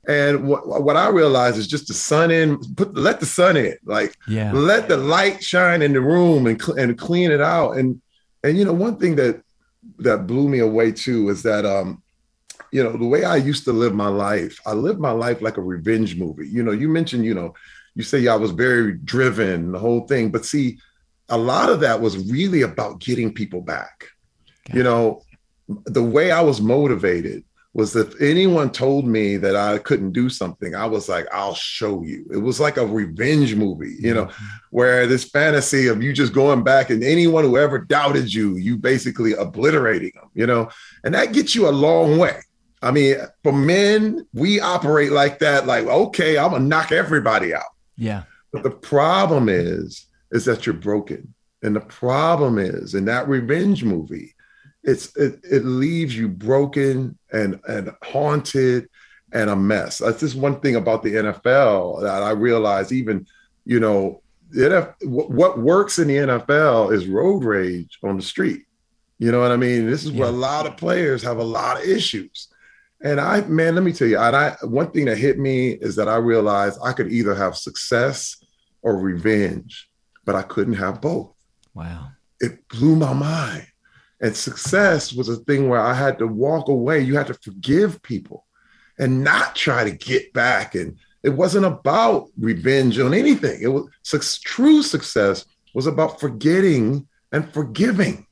And 0.08 0.46
what, 0.46 0.82
what 0.84 0.96
I 0.96 1.08
realize 1.08 1.58
is 1.58 1.66
just 1.66 1.88
the 1.88 1.94
sun 1.94 2.30
in, 2.30 2.58
put 2.74 2.94
let 2.96 3.18
the 3.18 3.26
sun 3.26 3.56
in, 3.56 3.76
like 3.84 4.16
yeah. 4.28 4.52
let 4.52 4.88
the 4.88 4.96
light 4.96 5.42
shine 5.42 5.82
in 5.82 5.92
the 5.92 6.00
room 6.00 6.46
and 6.46 6.62
cl- 6.62 6.78
and 6.78 6.96
clean 6.96 7.32
it 7.32 7.40
out. 7.40 7.72
And 7.72 8.00
and 8.44 8.56
you 8.56 8.64
know 8.64 8.72
one 8.72 8.98
thing 8.98 9.16
that 9.16 9.42
that 9.98 10.26
blew 10.26 10.48
me 10.48 10.60
away 10.60 10.92
too 10.92 11.28
is 11.28 11.42
that 11.42 11.64
um 11.64 12.02
you 12.70 12.82
know 12.82 12.92
the 12.92 13.06
way 13.06 13.24
I 13.24 13.36
used 13.36 13.64
to 13.64 13.72
live 13.72 13.94
my 13.94 14.08
life, 14.08 14.60
I 14.64 14.74
lived 14.74 15.00
my 15.00 15.10
life 15.10 15.42
like 15.42 15.56
a 15.56 15.62
revenge 15.62 16.16
movie. 16.16 16.48
You 16.48 16.62
know, 16.62 16.72
you 16.72 16.88
mentioned 16.88 17.24
you 17.24 17.34
know 17.34 17.54
you 17.96 18.04
say 18.04 18.28
I 18.28 18.36
was 18.36 18.52
very 18.52 18.92
driven, 18.92 19.72
the 19.72 19.78
whole 19.78 20.06
thing, 20.06 20.30
but 20.30 20.44
see, 20.44 20.78
a 21.30 21.38
lot 21.38 21.70
of 21.70 21.80
that 21.80 22.00
was 22.00 22.30
really 22.30 22.62
about 22.62 23.00
getting 23.00 23.32
people 23.32 23.62
back. 23.62 24.04
Okay. 24.68 24.78
You 24.78 24.84
know, 24.84 25.22
the 25.68 26.02
way 26.02 26.30
I 26.30 26.40
was 26.40 26.60
motivated 26.60 27.44
was 27.76 27.94
if 27.94 28.18
anyone 28.22 28.70
told 28.70 29.06
me 29.06 29.36
that 29.36 29.54
I 29.54 29.76
couldn't 29.76 30.12
do 30.12 30.30
something, 30.30 30.74
I 30.74 30.86
was 30.86 31.10
like, 31.10 31.26
I'll 31.30 31.54
show 31.54 32.02
you. 32.02 32.24
It 32.32 32.38
was 32.38 32.58
like 32.58 32.78
a 32.78 32.86
revenge 32.86 33.54
movie, 33.54 33.96
you 33.98 34.14
know, 34.14 34.26
mm-hmm. 34.26 34.46
where 34.70 35.06
this 35.06 35.24
fantasy 35.24 35.86
of 35.88 36.02
you 36.02 36.14
just 36.14 36.32
going 36.32 36.64
back 36.64 36.88
and 36.88 37.04
anyone 37.04 37.44
who 37.44 37.58
ever 37.58 37.78
doubted 37.78 38.32
you, 38.32 38.56
you 38.56 38.78
basically 38.78 39.34
obliterating 39.34 40.12
them, 40.14 40.30
you 40.32 40.46
know, 40.46 40.70
and 41.04 41.14
that 41.14 41.34
gets 41.34 41.54
you 41.54 41.68
a 41.68 41.70
long 41.70 42.16
way. 42.16 42.38
I 42.80 42.92
mean, 42.92 43.16
for 43.42 43.52
men, 43.52 44.26
we 44.32 44.58
operate 44.58 45.12
like 45.12 45.38
that, 45.40 45.66
like, 45.66 45.84
okay, 45.84 46.38
I'm 46.38 46.52
gonna 46.52 46.64
knock 46.64 46.92
everybody 46.92 47.52
out. 47.52 47.64
Yeah. 47.98 48.22
But 48.52 48.62
the 48.62 48.70
problem 48.70 49.50
is, 49.50 50.06
is 50.30 50.46
that 50.46 50.64
you're 50.64 50.74
broken. 50.74 51.34
And 51.62 51.76
the 51.76 51.80
problem 51.80 52.58
is 52.58 52.94
in 52.94 53.04
that 53.06 53.28
revenge 53.28 53.84
movie, 53.84 54.34
it's 54.86 55.14
it, 55.16 55.40
it 55.42 55.64
leaves 55.64 56.16
you 56.16 56.28
broken 56.28 57.18
and 57.32 57.60
and 57.68 57.90
haunted 58.02 58.88
and 59.32 59.50
a 59.50 59.56
mess. 59.56 59.98
That's 59.98 60.20
just 60.20 60.36
one 60.36 60.60
thing 60.60 60.76
about 60.76 61.02
the 61.02 61.14
NFL 61.14 62.02
that 62.02 62.22
I 62.22 62.30
realized. 62.30 62.92
Even 62.92 63.26
you 63.64 63.80
know, 63.80 64.22
the 64.50 64.94
what 65.02 65.58
works 65.58 65.98
in 65.98 66.08
the 66.08 66.16
NFL 66.16 66.92
is 66.92 67.08
road 67.08 67.44
rage 67.44 67.98
on 68.04 68.16
the 68.16 68.22
street. 68.22 68.62
You 69.18 69.32
know 69.32 69.40
what 69.40 69.50
I 69.50 69.56
mean? 69.56 69.90
This 69.90 70.04
is 70.04 70.12
yeah. 70.12 70.20
where 70.20 70.28
a 70.28 70.32
lot 70.32 70.66
of 70.66 70.76
players 70.76 71.22
have 71.22 71.38
a 71.38 71.44
lot 71.44 71.78
of 71.78 71.88
issues. 71.88 72.48
And 73.02 73.20
I, 73.20 73.40
man, 73.42 73.74
let 73.74 73.84
me 73.84 73.92
tell 73.92 74.08
you, 74.08 74.18
and 74.18 74.36
I 74.36 74.56
one 74.62 74.90
thing 74.92 75.06
that 75.06 75.18
hit 75.18 75.38
me 75.38 75.70
is 75.70 75.96
that 75.96 76.08
I 76.08 76.16
realized 76.16 76.78
I 76.82 76.92
could 76.92 77.10
either 77.12 77.34
have 77.34 77.56
success 77.56 78.36
or 78.82 78.96
revenge, 78.98 79.90
but 80.24 80.36
I 80.36 80.42
couldn't 80.42 80.74
have 80.74 81.00
both. 81.00 81.32
Wow. 81.74 82.08
It 82.40 82.68
blew 82.68 82.94
my 82.94 83.12
mind. 83.12 83.66
And 84.20 84.34
success 84.34 85.12
was 85.12 85.28
a 85.28 85.36
thing 85.36 85.68
where 85.68 85.80
I 85.80 85.94
had 85.94 86.18
to 86.18 86.26
walk 86.26 86.68
away. 86.68 87.00
You 87.00 87.16
had 87.16 87.26
to 87.26 87.34
forgive 87.34 88.02
people 88.02 88.46
and 88.98 89.22
not 89.22 89.54
try 89.54 89.84
to 89.84 89.90
get 89.90 90.32
back. 90.32 90.74
And 90.74 90.96
it 91.22 91.30
wasn't 91.30 91.66
about 91.66 92.28
revenge 92.38 92.98
on 92.98 93.12
anything. 93.12 93.60
It 93.60 93.68
was 93.68 94.38
true 94.40 94.82
success 94.82 95.44
was 95.74 95.86
about 95.86 96.18
forgetting 96.18 97.06
and 97.32 97.52
forgiving. 97.52 98.26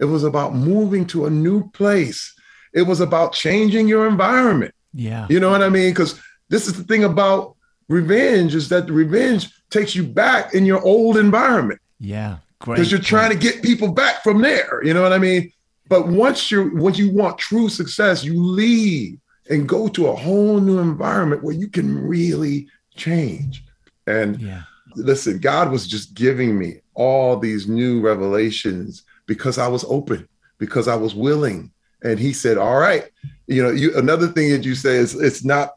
It 0.00 0.06
was 0.06 0.24
about 0.24 0.54
moving 0.56 1.06
to 1.08 1.26
a 1.26 1.30
new 1.30 1.70
place. 1.70 2.34
It 2.72 2.82
was 2.82 3.00
about 3.00 3.32
changing 3.32 3.86
your 3.86 4.08
environment. 4.08 4.74
Yeah. 4.92 5.26
You 5.30 5.38
know 5.38 5.50
what 5.50 5.62
I 5.62 5.68
mean? 5.68 5.90
Because 5.90 6.20
this 6.48 6.66
is 6.66 6.76
the 6.76 6.82
thing 6.82 7.04
about 7.04 7.54
revenge 7.88 8.56
is 8.56 8.68
that 8.70 8.88
the 8.88 8.92
revenge 8.92 9.48
takes 9.70 9.94
you 9.94 10.02
back 10.02 10.54
in 10.54 10.66
your 10.66 10.82
old 10.82 11.16
environment. 11.16 11.80
Yeah 12.00 12.38
because 12.60 12.90
you're 12.90 13.00
trying 13.00 13.30
to 13.30 13.38
get 13.38 13.62
people 13.62 13.92
back 13.92 14.22
from 14.22 14.42
there. 14.42 14.84
You 14.84 14.94
know 14.94 15.02
what 15.02 15.12
I 15.12 15.18
mean? 15.18 15.52
But 15.88 16.08
once 16.08 16.50
you're 16.50 16.74
once 16.76 16.98
you 16.98 17.10
want 17.10 17.38
true 17.38 17.68
success, 17.68 18.22
you 18.22 18.40
leave 18.40 19.18
and 19.48 19.68
go 19.68 19.88
to 19.88 20.06
a 20.06 20.14
whole 20.14 20.60
new 20.60 20.78
environment 20.78 21.42
where 21.42 21.54
you 21.54 21.68
can 21.68 22.06
really 22.06 22.68
change. 22.94 23.64
And 24.06 24.40
yeah. 24.40 24.62
listen, 24.94 25.38
God 25.38 25.70
was 25.70 25.86
just 25.86 26.14
giving 26.14 26.58
me 26.58 26.80
all 26.94 27.36
these 27.36 27.66
new 27.66 28.00
revelations 28.00 29.02
because 29.26 29.58
I 29.58 29.66
was 29.68 29.84
open, 29.84 30.28
because 30.58 30.86
I 30.86 30.94
was 30.94 31.14
willing. 31.14 31.72
And 32.02 32.18
he 32.18 32.32
said, 32.32 32.56
All 32.56 32.78
right, 32.78 33.10
you 33.46 33.62
know, 33.62 33.70
you 33.70 33.96
another 33.96 34.28
thing 34.28 34.50
that 34.52 34.64
you 34.64 34.74
say 34.74 34.96
is 34.96 35.14
it's 35.14 35.44
not 35.44 35.76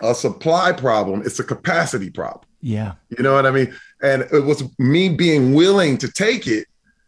a 0.00 0.14
supply 0.14 0.72
problem, 0.72 1.22
it's 1.24 1.40
a 1.40 1.44
capacity 1.44 2.10
problem. 2.10 2.44
Yeah. 2.62 2.94
You 3.08 3.22
know 3.22 3.34
what 3.34 3.46
I 3.46 3.50
mean? 3.50 3.74
And 4.02 4.22
it 4.32 4.44
was 4.44 4.62
me 4.78 5.08
being 5.08 5.54
willing 5.54 5.98
to 5.98 6.10
take 6.10 6.46
it 6.46 6.66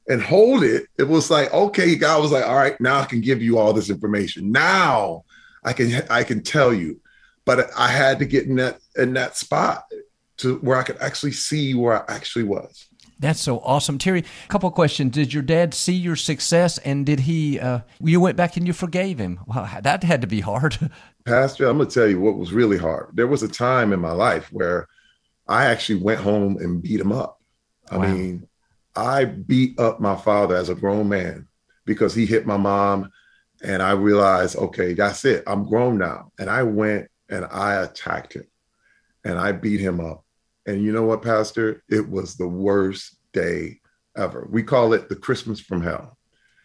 and 0.08 0.22
hold 0.22 0.62
it. 0.62 0.86
It 0.98 1.04
was 1.04 1.30
like, 1.30 1.52
okay, 1.52 1.94
God 1.94 2.20
was 2.22 2.32
like, 2.32 2.46
all 2.46 2.56
right, 2.56 2.78
now 2.80 3.00
I 3.00 3.04
can 3.04 3.20
give 3.20 3.40
you 3.42 3.58
all 3.58 3.72
this 3.72 3.90
information. 3.90 4.52
Now 4.52 5.24
I 5.64 5.72
can 5.72 6.02
I 6.10 6.24
can 6.24 6.42
tell 6.42 6.72
you. 6.72 7.00
But 7.44 7.70
I 7.76 7.88
had 7.88 8.18
to 8.20 8.24
get 8.24 8.46
in 8.46 8.56
that 8.56 8.78
in 8.96 9.14
that 9.14 9.36
spot 9.36 9.84
to 10.38 10.56
where 10.56 10.78
I 10.78 10.82
could 10.82 10.98
actually 10.98 11.32
see 11.32 11.74
where 11.74 12.08
I 12.08 12.14
actually 12.14 12.44
was. 12.44 12.88
That's 13.18 13.40
so 13.40 13.60
awesome, 13.60 13.98
Terry. 13.98 14.20
A 14.20 14.48
couple 14.48 14.68
questions. 14.72 15.12
Did 15.12 15.32
your 15.32 15.44
dad 15.44 15.74
see 15.74 15.92
your 15.92 16.16
success, 16.16 16.78
and 16.78 17.06
did 17.06 17.20
he? 17.20 17.58
Uh, 17.58 17.80
you 18.00 18.20
went 18.20 18.36
back 18.36 18.56
and 18.56 18.66
you 18.66 18.72
forgave 18.72 19.18
him. 19.18 19.38
Well, 19.46 19.68
that 19.80 20.02
had 20.02 20.20
to 20.22 20.26
be 20.26 20.40
hard. 20.40 20.90
Pastor, 21.24 21.68
I'm 21.68 21.78
gonna 21.78 21.88
tell 21.88 22.08
you 22.08 22.20
what 22.20 22.36
was 22.36 22.52
really 22.52 22.78
hard. 22.78 23.10
There 23.14 23.28
was 23.28 23.44
a 23.44 23.48
time 23.48 23.92
in 23.92 24.00
my 24.00 24.10
life 24.10 24.52
where 24.52 24.88
I 25.52 25.66
actually 25.66 26.00
went 26.00 26.20
home 26.20 26.56
and 26.58 26.82
beat 26.82 27.00
him 27.00 27.12
up. 27.12 27.40
I 27.90 27.98
wow. 27.98 28.06
mean, 28.06 28.48
I 28.96 29.24
beat 29.24 29.78
up 29.78 30.00
my 30.00 30.16
father 30.16 30.56
as 30.56 30.68
a 30.68 30.74
grown 30.74 31.08
man 31.08 31.48
because 31.84 32.14
he 32.14 32.26
hit 32.26 32.46
my 32.46 32.56
mom, 32.56 33.10
and 33.62 33.82
I 33.82 33.92
realized, 33.92 34.56
okay, 34.56 34.94
that's 34.94 35.24
it. 35.24 35.44
I'm 35.46 35.66
grown 35.66 35.98
now, 35.98 36.32
and 36.38 36.48
I 36.50 36.62
went 36.62 37.08
and 37.28 37.44
I 37.44 37.82
attacked 37.82 38.34
him, 38.34 38.46
and 39.24 39.38
I 39.38 39.52
beat 39.52 39.80
him 39.80 40.00
up. 40.00 40.24
And 40.66 40.82
you 40.82 40.92
know 40.92 41.04
what, 41.04 41.22
Pastor? 41.22 41.82
It 41.88 42.08
was 42.08 42.36
the 42.36 42.48
worst 42.48 43.16
day 43.32 43.80
ever. 44.16 44.46
We 44.50 44.62
call 44.62 44.92
it 44.92 45.08
the 45.08 45.16
Christmas 45.16 45.60
from 45.60 45.82
hell 45.82 46.16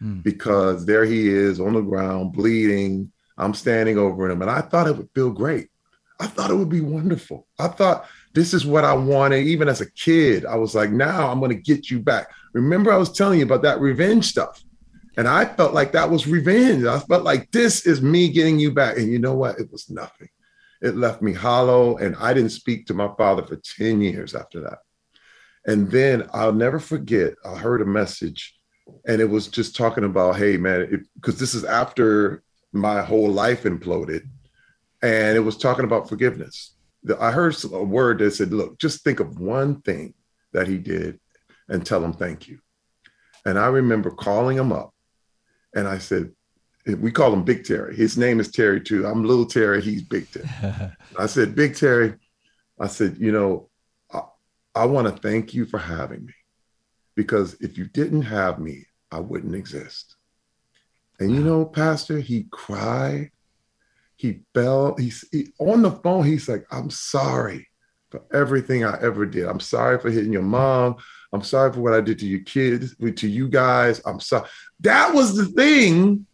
mm. 0.02 0.22
because 0.22 0.86
there 0.86 1.04
he 1.04 1.28
is 1.28 1.60
on 1.60 1.74
the 1.74 1.80
ground 1.80 2.32
bleeding 2.32 3.10
I'm 3.38 3.54
standing 3.54 3.96
over 3.96 4.28
him. 4.28 4.42
And 4.42 4.50
I 4.50 4.60
thought 4.60 4.88
it 4.88 4.96
would 4.96 5.08
feel 5.14 5.30
great. 5.30 5.68
I 6.20 6.26
thought 6.26 6.50
it 6.50 6.56
would 6.56 6.68
be 6.68 6.80
wonderful. 6.80 7.46
I 7.58 7.68
thought 7.68 8.06
this 8.38 8.54
is 8.54 8.64
what 8.64 8.84
I 8.84 8.94
wanted. 8.94 9.46
Even 9.46 9.68
as 9.68 9.80
a 9.80 9.90
kid, 9.92 10.46
I 10.46 10.56
was 10.56 10.74
like, 10.74 10.90
now 10.90 11.30
I'm 11.30 11.40
going 11.40 11.50
to 11.50 11.62
get 11.62 11.90
you 11.90 11.98
back. 11.98 12.30
Remember, 12.52 12.92
I 12.92 12.96
was 12.96 13.12
telling 13.12 13.40
you 13.40 13.44
about 13.44 13.62
that 13.62 13.80
revenge 13.80 14.26
stuff. 14.26 14.62
And 15.16 15.26
I 15.26 15.44
felt 15.44 15.74
like 15.74 15.92
that 15.92 16.10
was 16.10 16.28
revenge. 16.28 16.84
I 16.84 17.00
felt 17.00 17.24
like 17.24 17.50
this 17.50 17.86
is 17.86 18.00
me 18.00 18.28
getting 18.28 18.60
you 18.60 18.72
back. 18.72 18.96
And 18.96 19.10
you 19.10 19.18
know 19.18 19.34
what? 19.34 19.58
It 19.58 19.70
was 19.72 19.90
nothing. 19.90 20.28
It 20.80 20.96
left 20.96 21.20
me 21.20 21.32
hollow. 21.32 21.96
And 21.96 22.14
I 22.16 22.32
didn't 22.32 22.50
speak 22.50 22.86
to 22.86 22.94
my 22.94 23.08
father 23.18 23.42
for 23.42 23.56
10 23.56 24.00
years 24.00 24.36
after 24.36 24.60
that. 24.60 24.78
And 25.66 25.90
then 25.90 26.28
I'll 26.32 26.52
never 26.52 26.78
forget, 26.78 27.34
I 27.44 27.56
heard 27.56 27.82
a 27.82 27.86
message 27.86 28.54
and 29.06 29.20
it 29.20 29.28
was 29.28 29.48
just 29.48 29.76
talking 29.76 30.04
about, 30.04 30.36
hey, 30.36 30.56
man, 30.56 31.04
because 31.16 31.38
this 31.38 31.54
is 31.54 31.64
after 31.64 32.42
my 32.72 33.02
whole 33.02 33.28
life 33.28 33.64
imploded. 33.64 34.22
And 35.02 35.36
it 35.36 35.40
was 35.40 35.56
talking 35.56 35.84
about 35.84 36.08
forgiveness. 36.08 36.74
I 37.18 37.30
heard 37.30 37.56
a 37.64 37.84
word 37.84 38.18
that 38.18 38.32
said, 38.32 38.52
look, 38.52 38.78
just 38.78 39.04
think 39.04 39.20
of 39.20 39.38
one 39.38 39.80
thing 39.82 40.14
that 40.52 40.66
he 40.66 40.78
did 40.78 41.20
and 41.68 41.84
tell 41.84 42.04
him 42.04 42.12
thank 42.12 42.48
you. 42.48 42.58
And 43.44 43.58
I 43.58 43.66
remember 43.66 44.10
calling 44.10 44.56
him 44.56 44.72
up 44.72 44.92
and 45.74 45.86
I 45.86 45.98
said, 45.98 46.32
we 46.86 47.12
call 47.12 47.32
him 47.32 47.44
Big 47.44 47.64
Terry. 47.64 47.94
His 47.94 48.16
name 48.16 48.40
is 48.40 48.50
Terry 48.50 48.80
too. 48.80 49.06
I'm 49.06 49.24
little 49.24 49.46
Terry. 49.46 49.82
He's 49.82 50.02
Big 50.02 50.26
Terry. 50.30 50.92
I 51.18 51.26
said, 51.26 51.54
Big 51.54 51.76
Terry, 51.76 52.14
I 52.80 52.86
said, 52.86 53.16
you 53.18 53.32
know, 53.32 53.68
I, 54.12 54.22
I 54.74 54.84
want 54.86 55.06
to 55.06 55.22
thank 55.22 55.52
you 55.52 55.66
for 55.66 55.78
having 55.78 56.24
me 56.24 56.32
because 57.14 57.56
if 57.60 57.76
you 57.76 57.86
didn't 57.86 58.22
have 58.22 58.58
me, 58.58 58.86
I 59.10 59.20
wouldn't 59.20 59.54
exist. 59.54 60.16
And 61.20 61.34
you 61.34 61.42
know, 61.42 61.64
Pastor, 61.64 62.18
he 62.20 62.46
cried. 62.50 63.30
He 64.18 64.40
fell. 64.52 64.94
He's 64.96 65.24
he, 65.32 65.48
on 65.58 65.82
the 65.82 65.90
phone. 65.90 66.26
He's 66.26 66.48
like, 66.48 66.66
I'm 66.70 66.90
sorry 66.90 67.66
for 68.10 68.22
everything 68.32 68.84
I 68.84 68.98
ever 69.00 69.24
did. 69.24 69.46
I'm 69.46 69.60
sorry 69.60 69.98
for 69.98 70.10
hitting 70.10 70.32
your 70.32 70.42
mom. 70.42 70.96
I'm 71.32 71.42
sorry 71.42 71.72
for 71.72 71.80
what 71.80 71.94
I 71.94 72.00
did 72.00 72.18
to 72.18 72.26
your 72.26 72.40
kids, 72.40 72.94
to 72.96 73.28
you 73.28 73.48
guys. 73.48 74.02
I'm 74.04 74.20
sorry. 74.20 74.48
That 74.80 75.14
was 75.14 75.36
the 75.36 75.46
thing 75.46 76.26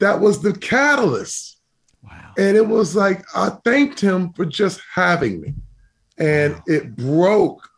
that 0.00 0.20
was 0.20 0.42
the 0.42 0.52
catalyst. 0.52 1.60
Wow. 2.02 2.32
And 2.36 2.56
it 2.56 2.66
was 2.66 2.96
like, 2.96 3.24
I 3.34 3.50
thanked 3.64 4.00
him 4.00 4.32
for 4.32 4.44
just 4.44 4.80
having 4.92 5.40
me. 5.40 5.54
And 6.18 6.54
wow. 6.54 6.62
it 6.66 6.96
broke 6.96 7.68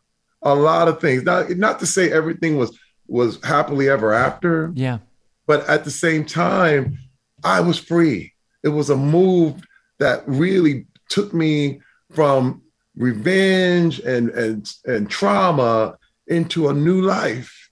a 0.41 0.55
lot 0.55 0.87
of 0.87 0.99
things. 0.99 1.23
Not, 1.23 1.51
not 1.51 1.79
to 1.79 1.85
say 1.85 2.11
everything 2.11 2.57
was 2.57 2.77
was 3.11 3.43
happily 3.43 3.89
ever 3.89 4.13
after. 4.13 4.71
Yeah. 4.73 4.99
But 5.45 5.67
at 5.67 5.83
the 5.83 5.91
same 5.91 6.25
time, 6.25 6.97
I 7.43 7.59
was 7.59 7.77
free. 7.77 8.30
It 8.63 8.69
was 8.69 8.89
a 8.89 8.97
move 8.97 9.61
that 9.99 10.23
really 10.27 10.85
took 11.09 11.33
me 11.33 11.81
from 12.11 12.61
revenge 12.95 13.99
and 13.99 14.29
and 14.31 14.69
and 14.85 15.09
trauma 15.09 15.97
into 16.27 16.69
a 16.69 16.73
new 16.73 17.01
life. 17.01 17.69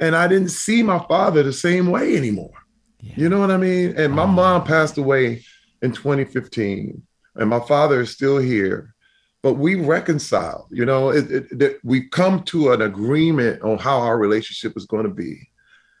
And 0.00 0.14
I 0.14 0.28
didn't 0.28 0.50
see 0.50 0.82
my 0.82 1.04
father 1.08 1.42
the 1.42 1.52
same 1.52 1.90
way 1.90 2.16
anymore. 2.16 2.54
Yeah. 3.00 3.14
You 3.16 3.28
know 3.28 3.40
what 3.40 3.50
I 3.50 3.56
mean? 3.56 3.94
And 3.96 4.12
my 4.12 4.22
oh. 4.22 4.28
mom 4.28 4.64
passed 4.64 4.98
away 4.98 5.44
in 5.82 5.92
2015, 5.92 7.02
and 7.36 7.50
my 7.50 7.60
father 7.60 8.00
is 8.00 8.10
still 8.10 8.38
here. 8.38 8.94
But 9.42 9.54
we 9.54 9.76
reconciled, 9.76 10.66
you 10.70 10.84
know, 10.84 11.10
it, 11.10 11.30
it, 11.30 11.62
it, 11.62 11.80
we 11.84 12.08
come 12.08 12.42
to 12.44 12.72
an 12.72 12.82
agreement 12.82 13.62
on 13.62 13.78
how 13.78 13.98
our 14.00 14.18
relationship 14.18 14.76
is 14.76 14.84
going 14.84 15.04
to 15.04 15.14
be 15.14 15.48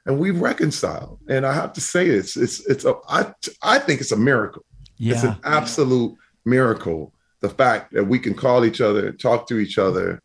and 0.08 0.18
we've 0.18 0.40
reconciled. 0.40 1.20
And 1.28 1.46
I 1.46 1.52
have 1.52 1.74
to 1.74 1.80
say, 1.80 2.06
it's 2.06 2.36
it's 2.36 2.66
it's 2.66 2.84
a 2.84 2.96
I 3.08 3.32
I 3.62 3.78
think 3.78 4.00
it's 4.00 4.10
a 4.10 4.16
miracle. 4.16 4.64
Yeah. 4.96 5.14
It's 5.14 5.22
an 5.22 5.36
absolute 5.44 6.16
miracle. 6.44 7.12
The 7.40 7.50
fact 7.50 7.92
that 7.92 8.04
we 8.04 8.18
can 8.18 8.34
call 8.34 8.64
each 8.64 8.80
other, 8.80 9.12
talk 9.12 9.46
to 9.48 9.58
each 9.58 9.78
other. 9.78 10.20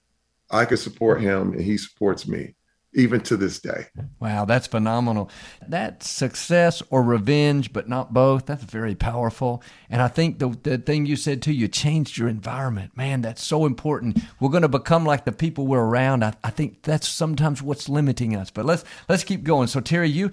I 0.49 0.65
can 0.65 0.77
support 0.77 1.21
him, 1.21 1.51
and 1.51 1.61
he 1.61 1.77
supports 1.77 2.27
me 2.27 2.55
even 2.95 3.21
to 3.21 3.37
this 3.37 3.59
day. 3.59 3.87
Wow, 4.19 4.45
that's 4.45 4.67
phenomenal. 4.67 5.29
That 5.67 6.03
success 6.03 6.83
or 6.89 7.03
revenge, 7.03 7.73
but 7.73 7.89
not 7.89 8.13
both, 8.13 8.45
that's 8.45 8.63
very 8.63 8.95
powerful. 8.95 9.63
And 9.89 10.01
I 10.01 10.07
think 10.07 10.39
the, 10.39 10.49
the 10.63 10.77
thing 10.77 11.05
you 11.05 11.15
said 11.15 11.41
too, 11.41 11.53
you 11.53 11.67
changed 11.67 12.17
your 12.17 12.27
environment. 12.27 12.95
Man, 12.95 13.21
that's 13.21 13.43
so 13.43 13.65
important. 13.65 14.19
We're 14.39 14.49
going 14.49 14.61
to 14.61 14.67
become 14.67 15.05
like 15.05 15.25
the 15.25 15.31
people 15.31 15.67
we're 15.67 15.83
around. 15.83 16.23
I, 16.23 16.33
I 16.43 16.49
think 16.49 16.83
that's 16.83 17.07
sometimes 17.07 17.61
what's 17.61 17.89
limiting 17.89 18.35
us. 18.35 18.49
But 18.49 18.65
let's 18.65 18.83
let's 19.09 19.23
keep 19.23 19.43
going. 19.43 19.67
So 19.67 19.79
Terry, 19.79 20.09
you 20.09 20.31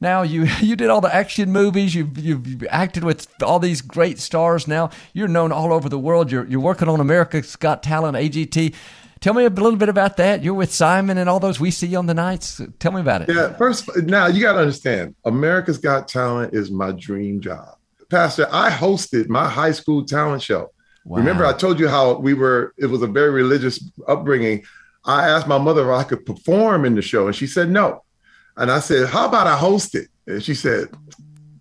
now 0.00 0.22
you 0.22 0.44
you 0.60 0.76
did 0.76 0.90
all 0.90 1.00
the 1.00 1.14
action 1.14 1.52
movies. 1.52 1.94
You've 1.94 2.18
you've 2.18 2.64
acted 2.70 3.04
with 3.04 3.28
all 3.42 3.58
these 3.58 3.82
great 3.82 4.18
stars. 4.18 4.68
Now 4.68 4.90
you're 5.12 5.28
known 5.28 5.52
all 5.52 5.72
over 5.72 5.88
the 5.88 5.98
world. 5.98 6.30
You're 6.30 6.46
you're 6.46 6.60
working 6.60 6.88
on 6.88 7.00
America's 7.00 7.56
Got 7.56 7.82
Talent, 7.82 8.16
AGT. 8.16 8.74
Tell 9.20 9.34
me 9.34 9.44
a 9.44 9.48
little 9.48 9.76
bit 9.76 9.88
about 9.88 10.18
that. 10.18 10.44
You're 10.44 10.54
with 10.54 10.72
Simon 10.72 11.18
and 11.18 11.28
all 11.28 11.40
those 11.40 11.58
we 11.58 11.70
see 11.70 11.94
on 11.96 12.06
the 12.06 12.14
nights. 12.14 12.60
Tell 12.78 12.92
me 12.92 13.00
about 13.00 13.22
it. 13.22 13.34
Yeah, 13.34 13.54
first, 13.54 13.88
now 13.96 14.26
you 14.26 14.42
got 14.42 14.54
to 14.54 14.60
understand 14.60 15.14
America's 15.24 15.78
Got 15.78 16.08
Talent 16.08 16.54
is 16.54 16.70
my 16.70 16.92
dream 16.92 17.40
job. 17.40 17.76
Pastor, 18.10 18.46
I 18.52 18.70
hosted 18.70 19.28
my 19.28 19.48
high 19.48 19.72
school 19.72 20.04
talent 20.04 20.42
show. 20.42 20.70
Wow. 21.04 21.18
Remember, 21.18 21.46
I 21.46 21.52
told 21.52 21.80
you 21.80 21.88
how 21.88 22.14
we 22.18 22.34
were, 22.34 22.74
it 22.78 22.86
was 22.86 23.02
a 23.02 23.06
very 23.06 23.30
religious 23.30 23.82
upbringing. 24.06 24.64
I 25.04 25.28
asked 25.28 25.46
my 25.46 25.58
mother 25.58 25.90
if 25.90 25.98
I 25.98 26.04
could 26.04 26.26
perform 26.26 26.84
in 26.84 26.94
the 26.94 27.02
show, 27.02 27.26
and 27.26 27.34
she 27.34 27.46
said 27.46 27.70
no. 27.70 28.02
And 28.56 28.70
I 28.70 28.80
said, 28.80 29.08
How 29.08 29.28
about 29.28 29.46
I 29.46 29.56
host 29.56 29.94
it? 29.94 30.08
And 30.26 30.42
she 30.42 30.54
said, 30.54 30.88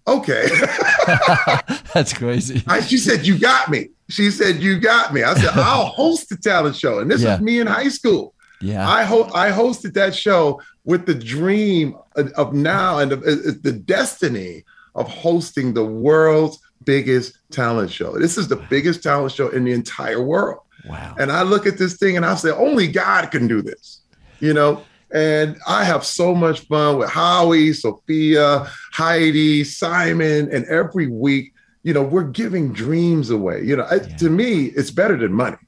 Okay. 0.07 0.47
That's 1.93 2.13
crazy. 2.13 2.63
I, 2.67 2.81
she 2.81 2.97
said, 2.97 3.25
You 3.25 3.39
got 3.39 3.69
me. 3.69 3.89
She 4.09 4.29
said, 4.29 4.61
"You 4.61 4.79
got 4.79 5.13
me." 5.13 5.23
I 5.23 5.33
said, 5.33 5.49
"I'll 5.55 5.87
host 5.87 6.29
the 6.29 6.37
talent 6.37 6.75
show," 6.75 6.99
and 6.99 7.09
this 7.09 7.21
yeah. 7.21 7.33
was 7.33 7.41
me 7.41 7.59
in 7.59 7.67
high 7.67 7.89
school. 7.89 8.33
Yeah, 8.61 8.87
I 8.87 9.03
ho- 9.03 9.29
I 9.33 9.51
hosted 9.51 9.93
that 9.93 10.15
show 10.15 10.61
with 10.85 11.05
the 11.05 11.15
dream 11.15 11.95
of, 12.15 12.31
of 12.33 12.53
now 12.53 12.99
and 12.99 13.11
the, 13.11 13.17
uh, 13.17 13.49
uh, 13.49 13.53
the 13.61 13.71
destiny 13.71 14.63
of 14.93 15.09
hosting 15.09 15.73
the 15.73 15.83
world's 15.83 16.59
biggest 16.83 17.37
talent 17.51 17.91
show. 17.91 18.17
This 18.17 18.37
is 18.37 18.47
the 18.47 18.55
biggest 18.55 19.03
talent 19.03 19.33
show 19.33 19.49
in 19.49 19.65
the 19.65 19.73
entire 19.73 20.21
world. 20.21 20.61
Wow! 20.87 21.15
And 21.19 21.31
I 21.31 21.41
look 21.41 21.65
at 21.65 21.77
this 21.77 21.97
thing 21.97 22.15
and 22.15 22.25
I 22.25 22.35
say, 22.35 22.51
"Only 22.51 22.87
God 22.87 23.31
can 23.31 23.47
do 23.47 23.61
this," 23.61 24.01
you 24.39 24.53
know. 24.53 24.83
And 25.11 25.57
I 25.67 25.83
have 25.83 26.03
so 26.03 26.35
much 26.35 26.61
fun 26.61 26.97
with 26.97 27.09
Howie, 27.09 27.73
Sophia, 27.73 28.67
Heidi, 28.91 29.63
Simon, 29.63 30.49
and 30.51 30.65
every 30.65 31.07
week 31.07 31.53
you 31.85 31.93
know, 31.93 32.01
we're 32.01 32.23
giving 32.23 32.73
dreams 32.73 33.29
away. 33.29 33.63
You 33.63 33.75
know, 33.75 33.87
yeah. 33.91 34.17
to 34.17 34.29
me, 34.29 34.65
it's 34.65 34.89
better 34.89 35.15
than 35.15 35.31
money 35.31 35.59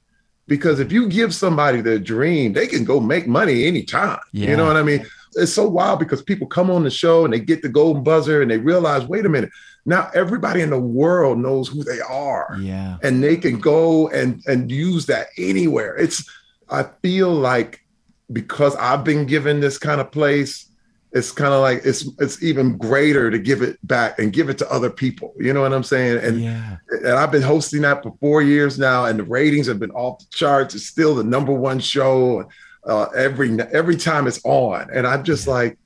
because 0.48 0.80
if 0.80 0.92
you 0.92 1.08
give 1.08 1.34
somebody 1.34 1.80
their 1.80 2.00
dream, 2.00 2.54
they 2.54 2.66
can 2.66 2.84
go 2.84 3.00
make 3.00 3.28
money 3.28 3.66
anytime. 3.66 4.20
Yeah. 4.34 4.50
You 4.50 4.58
know 4.58 4.66
what 4.66 4.78
I 4.78 4.82
mean? 4.82 5.06
It's 5.36 5.54
so 5.54 5.68
wild 5.70 6.00
because 6.00 6.24
people 6.24 6.48
come 6.48 6.72
on 6.72 6.84
the 6.84 6.90
show 6.90 7.24
and 7.24 7.32
they 7.32 7.40
get 7.40 7.62
the 7.62 7.70
golden 7.70 8.04
buzzer 8.04 8.42
and 8.42 8.50
they 8.50 8.58
realize, 8.58 9.06
wait 9.06 9.28
a 9.28 9.30
minute, 9.30 9.52
now 9.86 10.10
everybody 10.16 10.62
in 10.62 10.72
the 10.72 10.80
world 10.80 11.38
knows 11.38 11.68
who 11.68 11.84
they 11.84 12.02
are. 12.02 12.58
Yeah. 12.60 12.98
And 13.04 13.24
they 13.24 13.38
can 13.38 13.60
go 13.60 14.10
and 14.10 14.42
and 14.48 14.72
use 14.72 15.06
that 15.06 15.28
anywhere. 15.38 15.96
It's 15.98 16.28
I 16.68 16.88
feel 17.04 17.32
like 17.32 17.86
because 18.34 18.76
I've 18.78 19.04
been 19.04 19.28
given 19.28 19.60
this 19.60 19.78
kind 19.78 20.02
of 20.02 20.12
place 20.12 20.68
it's 21.12 21.32
kind 21.32 21.54
of 21.54 21.62
like 21.62 21.82
it's 21.86 22.08
it's 22.20 22.44
even 22.44 22.78
greater 22.78 23.32
to 23.32 23.40
give 23.40 23.62
it 23.62 23.78
back 23.88 24.20
and 24.20 24.34
give 24.34 24.50
it 24.50 24.58
to 24.58 24.72
other 24.72 24.90
people. 24.90 25.34
You 25.40 25.54
know 25.54 25.62
what 25.62 25.74
I'm 25.74 25.84
saying? 25.84 26.24
And 26.24 26.42
yeah. 26.42 26.78
and 26.90 27.08
I've 27.10 27.32
been 27.32 27.42
hosting 27.42 27.82
that 27.84 28.04
for 28.04 28.16
four 28.20 28.42
years 28.42 28.78
now, 28.78 29.06
and 29.06 29.20
the 29.20 29.24
ratings 29.24 29.68
have 29.68 29.80
been 29.80 29.92
off 29.92 30.20
the 30.20 30.26
charts. 30.32 30.76
It's 30.76 30.86
still 30.86 31.16
the 31.16 31.24
number 31.24 31.54
one 31.54 31.80
show 31.80 32.48
uh, 32.86 33.06
every 33.16 33.58
every 33.74 33.96
time 33.96 34.28
it's 34.28 34.44
on, 34.44 34.90
and 34.94 35.08
I'm 35.08 35.24
just 35.24 35.48
yeah. 35.48 35.54
like, 35.54 35.78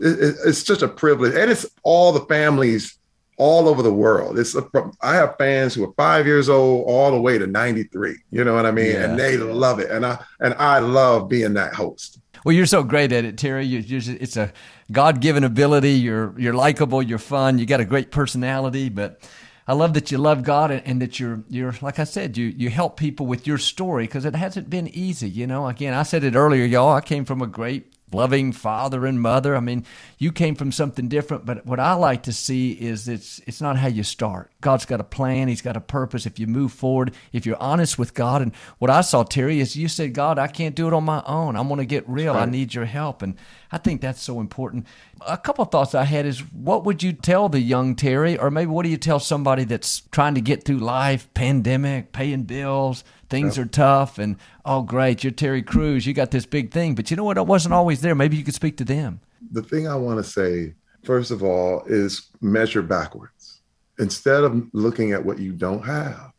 it, 0.00 0.36
it's 0.46 0.64
just 0.64 0.82
a 0.82 0.88
privilege, 0.88 1.34
and 1.34 1.50
it's 1.50 1.66
all 1.82 2.12
the 2.12 2.24
families 2.26 2.98
all 3.36 3.68
over 3.68 3.82
the 3.82 3.92
world. 3.92 4.38
It's 4.38 4.54
a, 4.54 4.66
I 5.00 5.14
have 5.14 5.36
fans 5.38 5.74
who 5.74 5.84
are 5.84 5.92
five 5.94 6.26
years 6.26 6.50
old 6.50 6.86
all 6.86 7.10
the 7.10 7.20
way 7.20 7.38
to 7.38 7.46
93. 7.46 8.14
You 8.30 8.44
know 8.44 8.54
what 8.54 8.66
I 8.66 8.70
mean? 8.70 8.92
Yeah. 8.92 9.04
And 9.04 9.18
they 9.18 9.38
love 9.38 9.78
it, 9.78 9.90
and 9.90 10.06
I 10.06 10.18
and 10.40 10.54
I 10.54 10.78
love 10.78 11.28
being 11.28 11.54
that 11.54 11.74
host. 11.74 12.18
Well, 12.44 12.54
you're 12.54 12.66
so 12.66 12.82
great 12.82 13.12
at 13.12 13.24
it, 13.24 13.36
Terry. 13.36 13.66
You, 13.66 13.82
just, 13.82 14.08
it's 14.08 14.36
a 14.36 14.52
God-given 14.90 15.44
ability. 15.44 15.92
You're 15.92 16.34
you're 16.38 16.54
likable. 16.54 17.02
You're 17.02 17.18
fun. 17.18 17.58
You 17.58 17.66
got 17.66 17.80
a 17.80 17.84
great 17.84 18.10
personality. 18.10 18.88
But 18.88 19.20
I 19.68 19.74
love 19.74 19.94
that 19.94 20.10
you 20.10 20.18
love 20.18 20.42
God 20.42 20.70
and, 20.70 20.82
and 20.86 21.02
that 21.02 21.20
you're 21.20 21.44
you're 21.48 21.74
like 21.80 21.98
I 21.98 22.04
said, 22.04 22.36
you 22.36 22.46
you 22.46 22.70
help 22.70 22.96
people 22.96 23.26
with 23.26 23.46
your 23.46 23.58
story 23.58 24.04
because 24.04 24.24
it 24.24 24.34
hasn't 24.34 24.70
been 24.70 24.88
easy. 24.88 25.28
You 25.28 25.46
know, 25.46 25.68
again, 25.68 25.94
I 25.94 26.02
said 26.02 26.24
it 26.24 26.34
earlier, 26.34 26.64
y'all. 26.64 26.94
I 26.94 27.00
came 27.02 27.24
from 27.24 27.42
a 27.42 27.46
great 27.46 27.92
loving 28.12 28.52
father 28.52 29.06
and 29.06 29.20
mother. 29.20 29.56
I 29.56 29.60
mean, 29.60 29.84
you 30.18 30.32
came 30.32 30.54
from 30.54 30.72
something 30.72 31.08
different, 31.08 31.46
but 31.46 31.64
what 31.66 31.80
I 31.80 31.94
like 31.94 32.22
to 32.24 32.32
see 32.32 32.72
is 32.72 33.08
it's 33.08 33.40
it's 33.46 33.60
not 33.60 33.76
how 33.76 33.88
you 33.88 34.02
start. 34.02 34.50
God's 34.60 34.86
got 34.86 35.00
a 35.00 35.04
plan, 35.04 35.48
he's 35.48 35.62
got 35.62 35.76
a 35.76 35.80
purpose 35.80 36.26
if 36.26 36.38
you 36.38 36.46
move 36.46 36.72
forward, 36.72 37.14
if 37.32 37.46
you're 37.46 37.60
honest 37.60 37.98
with 37.98 38.14
God. 38.14 38.42
And 38.42 38.52
what 38.78 38.90
I 38.90 39.00
saw 39.00 39.22
Terry 39.22 39.60
is 39.60 39.76
you 39.76 39.88
said, 39.88 40.12
"God, 40.12 40.38
I 40.38 40.46
can't 40.46 40.74
do 40.74 40.86
it 40.86 40.92
on 40.92 41.04
my 41.04 41.22
own. 41.26 41.56
I'm 41.56 41.68
going 41.68 41.78
to 41.78 41.86
get 41.86 42.08
real. 42.08 42.34
Right. 42.34 42.42
I 42.42 42.50
need 42.50 42.74
your 42.74 42.84
help." 42.86 43.22
And 43.22 43.36
I 43.72 43.78
think 43.78 44.00
that's 44.00 44.22
so 44.22 44.40
important. 44.40 44.86
A 45.26 45.36
couple 45.36 45.62
of 45.62 45.70
thoughts 45.70 45.94
I 45.94 46.04
had 46.04 46.26
is 46.26 46.40
what 46.52 46.84
would 46.84 47.02
you 47.02 47.12
tell 47.12 47.48
the 47.48 47.60
young 47.60 47.94
Terry? 47.94 48.38
Or 48.38 48.50
maybe 48.50 48.70
what 48.70 48.84
do 48.84 48.88
you 48.88 48.96
tell 48.96 49.20
somebody 49.20 49.64
that's 49.64 50.02
trying 50.12 50.34
to 50.34 50.40
get 50.40 50.64
through 50.64 50.78
life, 50.78 51.32
pandemic, 51.34 52.12
paying 52.12 52.44
bills, 52.44 53.04
things 53.30 53.56
yep. 53.56 53.66
are 53.66 53.68
tough 53.68 54.18
and 54.18 54.36
oh 54.66 54.82
great 54.82 55.24
you're 55.24 55.30
terry 55.30 55.62
crews 55.62 56.04
you 56.06 56.12
got 56.12 56.32
this 56.32 56.44
big 56.44 56.70
thing. 56.70 56.94
But 56.94 57.10
you 57.10 57.16
know 57.16 57.24
what? 57.24 57.38
It 57.38 57.46
wasn't 57.46 57.72
always 57.72 58.02
there. 58.02 58.14
Maybe 58.14 58.36
you 58.36 58.44
could 58.44 58.54
speak 58.54 58.76
to 58.78 58.84
them. 58.84 59.20
The 59.52 59.62
thing 59.62 59.88
i 59.88 59.94
want 59.94 60.22
to 60.22 60.30
say 60.30 60.74
first 61.02 61.30
of 61.30 61.42
all 61.42 61.82
is 61.86 62.28
measure 62.42 62.82
backwards. 62.82 63.60
Instead 63.98 64.44
of 64.44 64.68
looking 64.74 65.12
at 65.12 65.24
what 65.24 65.38
you 65.38 65.52
don't 65.52 65.82
have 65.82 66.32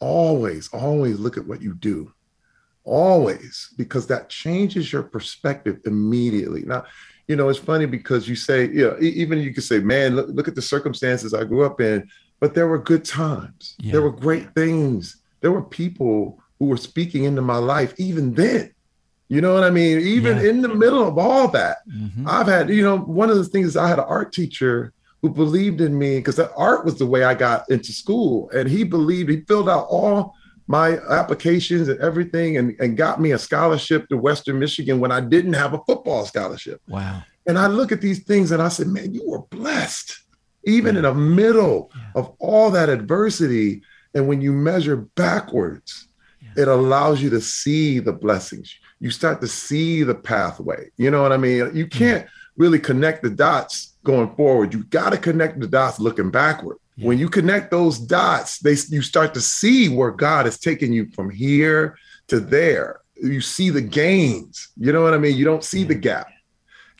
always 0.00 0.68
always 0.72 1.20
look 1.20 1.36
at 1.36 1.46
what 1.46 1.62
you 1.62 1.74
do. 1.74 2.12
Always 2.84 3.72
because 3.76 4.08
that 4.08 4.28
changes 4.28 4.92
your 4.92 5.04
perspective 5.04 5.80
immediately. 5.84 6.62
Now 6.62 6.84
you 7.28 7.36
know 7.36 7.48
it's 7.48 7.58
funny 7.58 7.86
because 7.86 8.28
you 8.28 8.36
say 8.36 8.68
you 8.68 8.88
know 8.88 8.96
even 9.00 9.38
you 9.38 9.54
could 9.54 9.64
say 9.64 9.78
man 9.78 10.16
look, 10.16 10.28
look 10.30 10.48
at 10.48 10.54
the 10.54 10.62
circumstances 10.62 11.34
i 11.34 11.44
grew 11.44 11.64
up 11.64 11.80
in 11.80 12.08
but 12.40 12.54
there 12.54 12.66
were 12.66 12.78
good 12.78 13.04
times 13.04 13.76
yeah. 13.78 13.92
there 13.92 14.02
were 14.02 14.10
great 14.10 14.52
things 14.54 15.22
there 15.42 15.52
were 15.52 15.62
people 15.62 16.38
who 16.62 16.68
were 16.68 16.76
speaking 16.76 17.24
into 17.24 17.42
my 17.42 17.56
life 17.56 17.92
even 17.98 18.34
then. 18.34 18.72
You 19.28 19.40
know 19.40 19.52
what 19.52 19.64
I 19.64 19.70
mean? 19.70 19.98
Even 19.98 20.36
yeah. 20.36 20.50
in 20.50 20.62
the 20.62 20.68
middle 20.68 21.06
of 21.06 21.18
all 21.18 21.48
that, 21.48 21.78
mm-hmm. 21.88 22.28
I've 22.28 22.46
had, 22.46 22.70
you 22.70 22.84
know, 22.84 22.98
one 22.98 23.30
of 23.30 23.36
the 23.36 23.44
things 23.44 23.76
I 23.76 23.88
had 23.88 23.98
an 23.98 24.04
art 24.06 24.32
teacher 24.32 24.92
who 25.20 25.30
believed 25.30 25.80
in 25.80 25.98
me 25.98 26.18
because 26.18 26.38
art 26.38 26.84
was 26.84 27.00
the 27.00 27.06
way 27.06 27.24
I 27.24 27.34
got 27.34 27.68
into 27.68 27.92
school. 27.92 28.48
And 28.50 28.68
he 28.68 28.84
believed, 28.84 29.28
he 29.28 29.40
filled 29.40 29.68
out 29.68 29.88
all 29.90 30.36
my 30.66 30.98
applications 31.10 31.88
and 31.88 32.00
everything 32.00 32.56
and, 32.56 32.74
and 32.80 32.96
got 32.96 33.20
me 33.20 33.32
a 33.32 33.38
scholarship 33.38 34.08
to 34.08 34.16
Western 34.16 34.58
Michigan 34.58 35.00
when 35.00 35.12
I 35.12 35.20
didn't 35.20 35.54
have 35.54 35.74
a 35.74 35.80
football 35.86 36.24
scholarship. 36.24 36.80
Wow. 36.88 37.22
And 37.46 37.58
I 37.58 37.66
look 37.66 37.92
at 37.92 38.00
these 38.00 38.22
things 38.22 38.52
and 38.52 38.62
I 38.62 38.68
said, 38.68 38.86
man, 38.86 39.12
you 39.12 39.28
were 39.28 39.42
blessed. 39.42 40.20
Even 40.64 40.94
yeah. 40.94 41.00
in 41.00 41.02
the 41.04 41.14
middle 41.14 41.90
yeah. 41.94 42.02
of 42.14 42.34
all 42.38 42.70
that 42.70 42.88
adversity, 42.88 43.82
and 44.14 44.28
when 44.28 44.40
you 44.40 44.52
measure 44.52 44.96
backwards, 44.96 46.06
yeah. 46.40 46.62
it 46.62 46.68
allows 46.68 47.20
you 47.20 47.30
to 47.30 47.40
see 47.40 47.98
the 47.98 48.12
blessings. 48.12 48.72
You 49.00 49.10
start 49.10 49.40
to 49.40 49.48
see 49.48 50.04
the 50.04 50.14
pathway. 50.14 50.90
You 50.96 51.10
know 51.10 51.22
what 51.22 51.32
I 51.32 51.36
mean? 51.36 51.74
You 51.74 51.86
mm. 51.86 51.90
can't 51.90 52.26
really 52.56 52.78
connect 52.78 53.24
the 53.24 53.30
dots 53.30 53.94
going 54.04 54.34
forward. 54.36 54.72
You 54.72 54.84
got 54.84 55.10
to 55.10 55.18
connect 55.18 55.58
the 55.58 55.66
dots 55.66 55.98
looking 55.98 56.30
backward. 56.30 56.76
Yeah. 56.96 57.08
When 57.08 57.18
you 57.18 57.28
connect 57.28 57.70
those 57.70 57.98
dots, 57.98 58.58
they 58.58 58.76
you 58.88 59.02
start 59.02 59.34
to 59.34 59.40
see 59.40 59.88
where 59.88 60.10
God 60.10 60.46
is 60.46 60.58
taking 60.58 60.92
you 60.92 61.08
from 61.14 61.30
here 61.30 61.96
to 62.28 62.40
there. 62.40 63.00
You 63.16 63.40
see 63.40 63.70
the 63.70 63.80
gains. 63.80 64.68
You 64.76 64.92
know 64.92 65.02
what 65.02 65.14
I 65.14 65.18
mean? 65.18 65.36
You 65.36 65.44
don't 65.44 65.64
see 65.64 65.84
the 65.84 65.94
gap. 65.94 66.28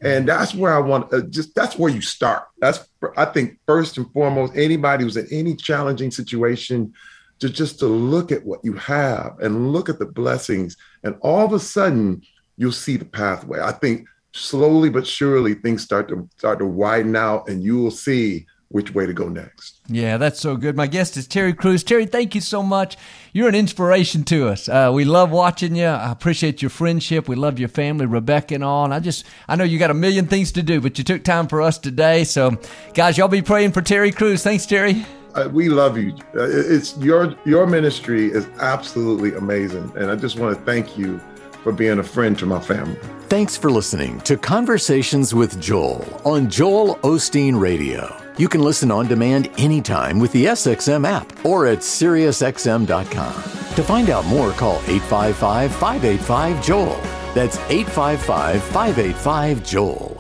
And 0.02 0.28
that's 0.28 0.54
where 0.54 0.74
I 0.74 0.78
want 0.78 1.12
uh, 1.12 1.22
just 1.22 1.54
that's 1.54 1.78
where 1.78 1.92
you 1.92 2.00
start. 2.00 2.44
That's 2.58 2.88
I 3.16 3.26
think 3.26 3.58
first 3.66 3.98
and 3.98 4.10
foremost, 4.12 4.56
anybody 4.56 5.04
who's 5.04 5.16
in 5.16 5.28
any 5.30 5.54
challenging 5.54 6.10
situation, 6.10 6.92
to 7.38 7.48
just 7.48 7.78
to 7.80 7.86
look 7.86 8.32
at 8.32 8.44
what 8.44 8.60
you 8.64 8.72
have 8.74 9.38
and 9.40 9.72
look 9.72 9.88
at 9.88 9.98
the 9.98 10.06
blessings, 10.06 10.76
and 11.04 11.16
all 11.20 11.44
of 11.44 11.52
a 11.52 11.58
sudden 11.58 12.22
you'll 12.56 12.72
see 12.72 12.96
the 12.96 13.04
pathway. 13.04 13.60
I 13.60 13.72
think 13.72 14.06
slowly 14.32 14.90
but 14.90 15.06
surely 15.06 15.54
things 15.54 15.82
start 15.82 16.08
to 16.08 16.28
start 16.36 16.58
to 16.58 16.66
widen 16.66 17.14
out, 17.14 17.48
and 17.48 17.62
you 17.62 17.78
will 17.78 17.90
see 17.90 18.46
which 18.72 18.94
way 18.94 19.06
to 19.06 19.12
go 19.12 19.28
next. 19.28 19.80
Yeah, 19.86 20.16
that's 20.16 20.40
so 20.40 20.56
good. 20.56 20.76
My 20.76 20.86
guest 20.86 21.16
is 21.16 21.26
Terry 21.26 21.52
Crews. 21.52 21.84
Terry, 21.84 22.06
thank 22.06 22.34
you 22.34 22.40
so 22.40 22.62
much. 22.62 22.96
You're 23.32 23.48
an 23.48 23.54
inspiration 23.54 24.24
to 24.24 24.48
us. 24.48 24.68
Uh, 24.68 24.90
we 24.92 25.04
love 25.04 25.30
watching 25.30 25.76
you. 25.76 25.86
I 25.86 26.10
appreciate 26.10 26.62
your 26.62 26.70
friendship. 26.70 27.28
We 27.28 27.36
love 27.36 27.58
your 27.58 27.68
family, 27.68 28.06
Rebecca 28.06 28.54
and 28.54 28.64
all. 28.64 28.84
And 28.84 28.94
I 28.94 29.00
just, 29.00 29.24
I 29.46 29.56
know 29.56 29.64
you 29.64 29.78
got 29.78 29.90
a 29.90 29.94
million 29.94 30.26
things 30.26 30.52
to 30.52 30.62
do, 30.62 30.80
but 30.80 30.98
you 30.98 31.04
took 31.04 31.22
time 31.22 31.46
for 31.46 31.62
us 31.62 31.78
today. 31.78 32.24
So, 32.24 32.58
guys, 32.94 33.18
y'all 33.18 33.28
be 33.28 33.42
praying 33.42 33.72
for 33.72 33.82
Terry 33.82 34.10
Crews. 34.10 34.42
Thanks, 34.42 34.66
Terry. 34.66 35.04
Uh, 35.34 35.48
we 35.50 35.68
love 35.68 35.96
you. 35.96 36.14
Uh, 36.34 36.46
it's 36.48 36.96
your 36.98 37.34
your 37.46 37.66
ministry 37.66 38.26
is 38.26 38.46
absolutely 38.60 39.34
amazing, 39.34 39.90
and 39.96 40.10
I 40.10 40.16
just 40.16 40.38
want 40.38 40.58
to 40.58 40.62
thank 40.64 40.98
you 40.98 41.18
for 41.62 41.72
being 41.72 42.00
a 42.00 42.02
friend 42.02 42.38
to 42.38 42.44
my 42.44 42.60
family. 42.60 42.98
Thanks 43.28 43.56
for 43.56 43.70
listening 43.70 44.20
to 44.22 44.36
Conversations 44.36 45.34
with 45.34 45.58
Joel 45.58 46.20
on 46.26 46.50
Joel 46.50 46.96
Osteen 46.96 47.58
Radio. 47.58 48.21
You 48.38 48.48
can 48.48 48.62
listen 48.62 48.90
on 48.90 49.08
demand 49.08 49.50
anytime 49.58 50.18
with 50.18 50.32
the 50.32 50.46
SXM 50.46 51.06
app 51.06 51.44
or 51.44 51.66
at 51.66 51.78
SiriusXM.com. 51.78 53.34
To 53.74 53.82
find 53.82 54.10
out 54.10 54.24
more, 54.26 54.52
call 54.52 54.76
855 54.86 55.72
585 55.74 56.64
Joel. 56.64 57.00
That's 57.34 57.58
855 57.68 58.62
585 58.62 59.64
Joel. 59.64 60.11